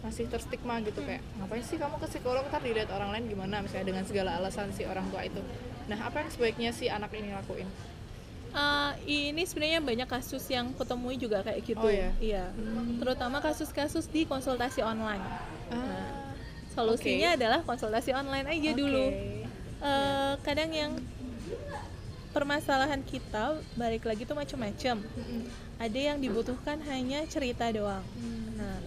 [0.00, 3.88] masih terstigma gitu kayak ngapain sih kamu ke psikolog ntar dilihat orang lain gimana misalnya
[3.92, 5.40] dengan segala alasan si orang tua itu
[5.88, 7.68] nah apa yang sebaiknya si anak ini lakuin
[8.54, 11.82] Eh, ini sebenarnya banyak kasus yang kutemui juga kayak gitu.
[11.82, 12.14] Oh, ya?
[12.22, 12.54] Iya.
[13.02, 15.18] Terutama kasus-kasus di konsultasi online.
[15.74, 16.23] ah
[16.74, 18.76] Solusinya adalah konsultasi online aja oke.
[18.76, 19.06] dulu.
[19.80, 20.92] Eh, kadang yang
[22.30, 23.44] permasalahan kita
[23.74, 24.96] balik lagi tuh macam-macam.
[25.00, 25.42] Mm-mm.
[25.76, 28.02] Ada yang dibutuhkan hanya cerita doang.
[28.54, 28.78] Nah,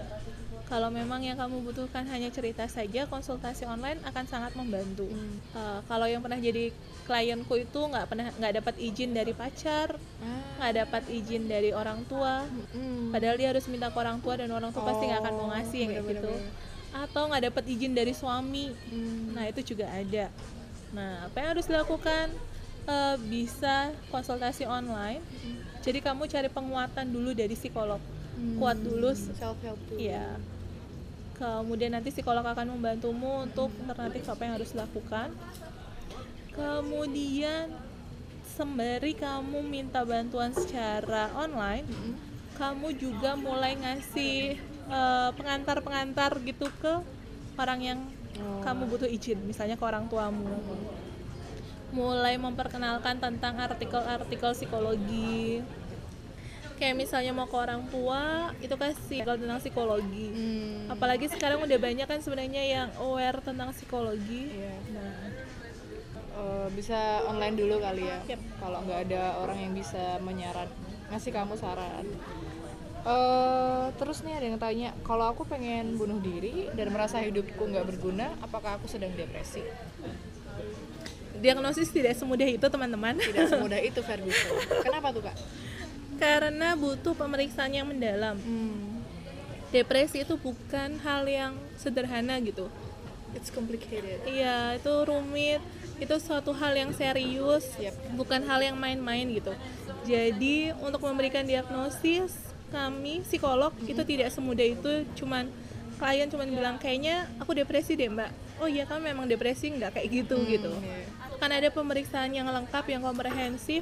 [0.66, 5.08] kalau memang yang kamu butuhkan hanya cerita saja, konsultasi online akan sangat membantu.
[5.08, 5.40] Hmm.
[5.54, 10.44] Eh, kalau yang pernah jadi klienku itu nggak pernah nggak dapat izin dari pacar, Ah.
[10.60, 13.14] nggak dapat izin dari orang tua Mm-mm.
[13.14, 15.50] padahal dia harus minta ke orang tua dan orang tua pasti nggak akan mau Oh,
[15.54, 16.34] ngasih yang kayak gitu.
[17.06, 18.74] Atau nggak dapat izin dari suami.
[18.90, 19.36] Hmm.
[19.38, 20.34] nah itu juga ada.
[20.96, 22.34] Nah apa yang harus dilakukan?
[22.88, 25.20] Eh, bisa konsultasi online.
[25.84, 28.00] Jadi kamu cari penguatan dulu dari psikolog.
[28.56, 30.40] Kuat dulu self help tuh Iya.
[31.36, 35.36] Kemudian nanti psikolog akan membantumu untuk alternatif apa yang harus dilakukan.
[36.56, 37.76] Kemudian
[38.56, 41.86] sembari kamu minta bantuan secara online,
[42.58, 44.58] kamu juga mulai ngasih
[44.88, 46.94] eh, pengantar-pengantar gitu ke
[47.56, 48.00] orang yang
[48.38, 48.62] Oh.
[48.62, 50.46] kamu butuh izin, misalnya ke orang tuamu.
[51.90, 55.66] Mulai memperkenalkan tentang artikel-artikel psikologi.
[56.78, 60.94] Kayak misalnya mau ke orang tua, itu kasih artikel tentang psikologi Hmm.
[60.94, 64.76] apalagi sekarang udah banyak kan sebenarnya yang aware tentang psikologi Iya.
[64.94, 65.14] nah
[66.38, 68.38] Eh, bisa online dulu kali ya Yap.
[68.62, 70.70] kalau nggak ada orang yang bisa menyaran
[71.10, 72.06] ngasih kamu saran
[73.08, 77.88] Eh, terus nih ada yang tanya kalau aku pengen bunuh diri dan merasa hidupku nggak
[77.88, 79.64] berguna apakah aku sedang depresi
[81.40, 85.40] diagnosis tidak semudah itu teman-teman tidak semudah itu Ferguson kenapa tuh kak
[86.20, 89.00] karena butuh pemeriksaan yang mendalam hmm.
[89.72, 92.68] depresi itu bukan hal yang sederhana gitu
[93.32, 95.64] it's complicated Iya, itu rumit.
[95.98, 97.94] Itu suatu hal yang serius, Yap.
[98.14, 99.50] bukan hal yang main-main gitu.
[100.06, 105.48] Jadi, untuk memberikan diagnosis, kami psikolog itu tidak semudah itu cuman
[105.98, 108.62] klien cuman bilang kayaknya aku depresi deh, Mbak.
[108.62, 110.70] Oh iya, kamu memang depresi nggak kayak gitu gitu.
[110.82, 111.06] iya.
[111.38, 113.82] Kan ada pemeriksaan yang lengkap, yang komprehensif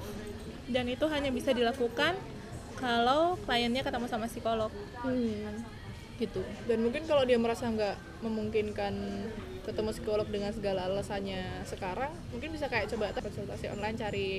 [0.70, 2.18] dan itu hanya bisa dilakukan
[2.76, 4.72] kalau kliennya ketemu sama psikolog
[6.16, 6.42] gitu.
[6.68, 8.94] dan mungkin kalau dia merasa nggak memungkinkan
[9.68, 14.30] ketemu psikolog dengan segala alasannya sekarang mungkin bisa kayak coba konsultasi online cari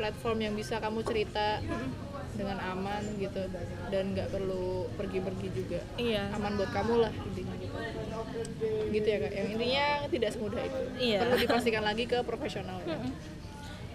[0.00, 1.60] platform yang bisa kamu cerita
[2.30, 3.42] dengan aman gitu
[3.86, 6.32] dan nggak perlu pergi-pergi juga Iya.
[6.32, 7.76] aman buat kamu lah intinya gitu
[8.90, 11.18] gitu ya kak yang intinya tidak semudah itu Iya.
[11.20, 12.96] perlu dipastikan lagi ke profesional ya.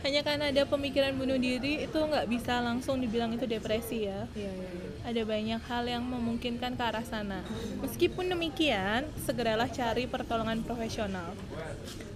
[0.06, 4.30] Hanya karena ada pemikiran bunuh diri itu nggak bisa langsung dibilang itu depresi ya.
[4.38, 4.90] Iya iya iya.
[5.02, 7.42] ada banyak hal yang memungkinkan ke arah sana.
[7.82, 11.34] Meskipun demikian segeralah cari pertolongan profesional.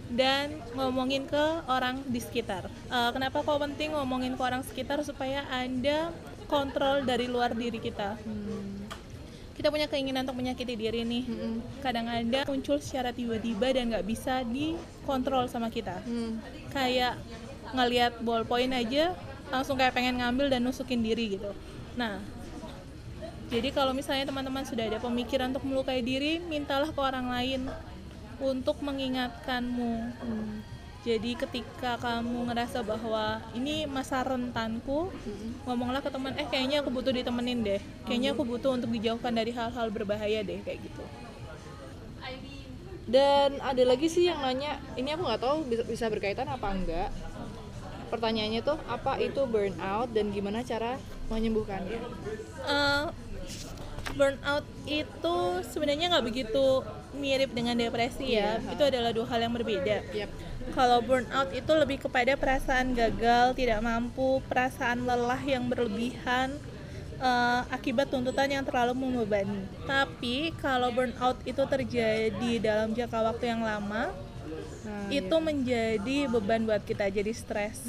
[0.10, 2.70] Dan ngomongin ke orang di sekitar.
[2.70, 5.02] Eh, kenapa kok penting ngomongin ke orang sekitar?
[5.02, 6.14] Supaya anda
[6.46, 8.22] kontrol dari luar diri kita.
[9.58, 11.26] Kita punya keinginan untuk menyakiti diri nih.
[11.82, 16.06] Kadang ada muncul secara tiba-tiba dan nggak bisa dikontrol sama kita.
[16.06, 16.38] Hmm.
[16.70, 17.18] kayak
[17.76, 19.14] ngelihat ballpoint aja
[19.50, 21.52] langsung kayak pengen ngambil dan nusukin diri gitu.
[21.98, 22.22] Nah,
[23.50, 27.66] jadi kalau misalnya teman-teman sudah ada pemikiran untuk melukai diri, mintalah ke orang lain
[28.38, 30.14] untuk mengingatkanmu.
[31.02, 35.10] Jadi ketika kamu ngerasa bahwa ini masa rentanku,
[35.66, 37.82] ngomonglah ke teman, eh kayaknya aku butuh ditemenin deh.
[38.06, 41.04] Kayaknya aku butuh untuk dijauhkan dari hal-hal berbahaya deh kayak gitu.
[43.10, 47.10] Dan ada lagi sih yang nanya, ini aku nggak tahu bisa, bisa berkaitan apa enggak.
[48.10, 50.98] Pertanyaannya tuh apa itu burnout dan gimana cara
[51.30, 52.02] menyembuhkannya?
[52.66, 53.06] Eh,
[54.18, 55.38] burnout itu
[55.70, 56.82] sebenarnya nggak begitu
[57.14, 58.58] mirip dengan depresi ya.
[58.58, 58.74] Iya.
[58.74, 59.98] Itu adalah dua hal yang berbeda.
[60.14, 60.30] Yap.
[60.74, 66.54] Kalau burnout itu lebih kepada perasaan gagal, tidak mampu, perasaan lelah yang berlebihan
[67.18, 69.66] eh, akibat tuntutan yang terlalu membebani.
[69.86, 74.14] Tapi kalau burnout itu terjadi dalam jangka waktu yang lama,
[75.10, 77.82] Itu menjadi beban buat kita, jadi stres.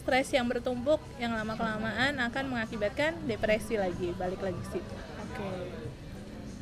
[0.00, 4.94] Stres yang bertumpuk, yang lama kelamaan akan mengakibatkan depresi lagi, balik lagi ke situ.
[5.26, 5.50] Oke.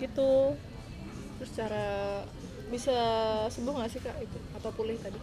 [0.01, 0.33] Gitu.
[1.39, 1.89] Terus cara
[2.73, 2.97] bisa
[3.53, 5.21] sembuh nggak sih kak itu atau pulih tadi?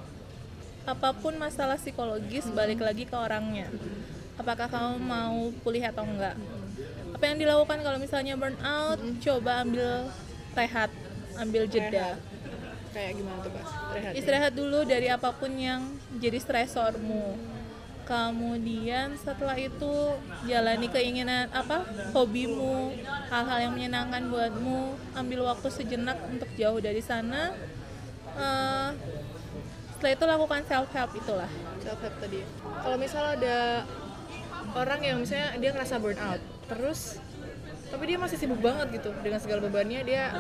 [0.86, 3.70] apa pun masalah psikologis balik lagi ke orangnya
[4.38, 6.34] apakah kamu mau pulih atau enggak
[7.14, 10.10] apa yang dilakukan kalau misalnya burnout coba ambil
[10.58, 10.90] rehat
[11.38, 12.31] ambil jeda Rehat.
[12.92, 13.66] Kayak gimana tuh kak?
[13.96, 14.12] Rehat.
[14.20, 15.82] istirahat dulu dari apa pun yang
[16.20, 17.40] jadi stresormu
[18.02, 19.94] kemudian setelah itu
[20.44, 22.92] jalani keinginan apa hobimu
[23.32, 27.56] hal-hal yang menyenangkan buatmu ambil waktu sejenak untuk jauh dari sana
[28.32, 28.90] Eh,
[29.92, 31.52] setelah itu lakukan self help itulah
[31.84, 32.40] self help tadi.
[32.42, 32.48] ya.
[32.80, 33.58] Kalau misalnya ada
[34.78, 37.20] orang yang misalnya dia ngerasa burnout, terus
[37.92, 40.02] tapi dia masih sibuk banget gitu dengan segala bebannya.
[40.08, 40.32] Dia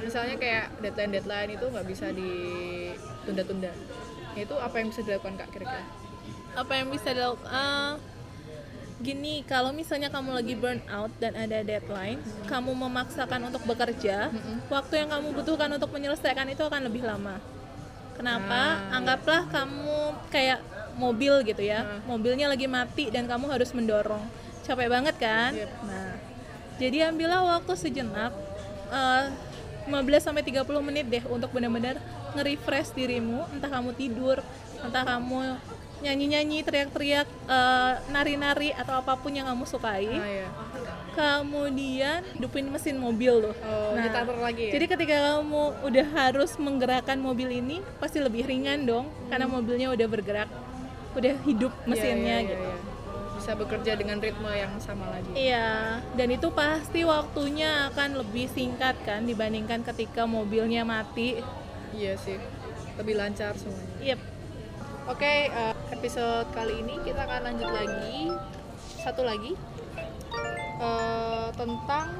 [0.00, 3.70] misalnya kayak deadline deadline itu nggak bisa ditunda-tunda.
[3.70, 5.84] Nah, Itu apa yang bisa dilakukan kak kira-kira?
[6.54, 7.50] apa yang bisa dilakukan?
[7.50, 7.98] Ah,
[9.02, 14.30] gini kalau misalnya kamu lagi burn out dan ada deadline kamu memaksakan untuk bekerja
[14.70, 17.36] waktu yang kamu butuhkan untuk menyelesaikan itu akan lebih lama.
[18.14, 18.86] Kenapa?
[18.88, 20.62] Ah, anggaplah kamu kayak
[20.94, 21.82] mobil gitu ya.
[22.06, 24.22] Mobilnya lagi mati dan kamu harus mendorong.
[24.62, 25.50] Capek banget kan?
[25.52, 25.70] Yep.
[25.84, 26.33] nah
[26.76, 28.32] jadi ambillah waktu sejenak
[28.88, 29.24] eh,
[29.84, 32.00] 15 sampai 30 menit deh untuk benar-benar
[32.32, 34.40] nge-refresh dirimu entah kamu tidur
[34.80, 35.60] entah kamu
[36.00, 40.48] nyanyi-nyanyi teriak-teriak eh, nari-nari atau apa pun yang kamu sukai Ah ya.
[41.14, 44.72] kemudian hidupin mesin mobil loh Oh, Nah, ditaruh lagi ya.
[44.74, 50.06] jadi ketika kamu udah harus menggerakkan mobil ini pasti lebih ringan dong karena mobilnya udah
[50.06, 50.50] bergerak
[51.14, 52.74] udah hidup Iya, mesinnya iya, iya, gitu iya.
[53.44, 55.28] Bisa bekerja dengan ritme yang sama lagi.
[55.36, 61.44] Iya, dan itu pasti waktunya akan lebih singkat kan dibandingkan ketika mobilnya mati.
[61.92, 62.40] Iya sih.
[62.96, 64.00] Lebih lancar semuanya.
[64.00, 64.20] Yep.
[65.12, 68.32] Oke, eh, episode kali ini kita akan lanjut lagi
[69.04, 69.52] satu lagi
[70.80, 72.16] eh, tentang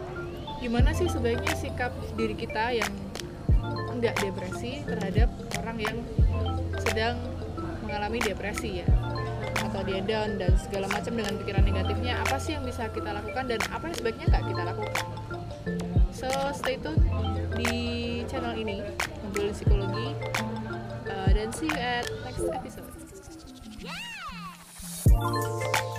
[0.61, 2.93] gimana sih sebaiknya sikap diri kita yang
[3.89, 5.97] enggak depresi terhadap orang yang
[6.85, 7.17] sedang
[7.81, 8.89] mengalami depresi ya
[9.63, 13.45] atau dia down dan segala macam dengan pikiran negatifnya apa sih yang bisa kita lakukan
[13.47, 15.05] dan apa yang sebaiknya nggak kita lakukan?
[16.15, 16.99] So stay tune
[17.59, 17.75] di
[18.27, 18.83] channel ini
[19.23, 20.09] ngobrol psikologi.
[21.05, 22.89] Uh, dan see you at next episode.
[23.85, 25.95] Yeah!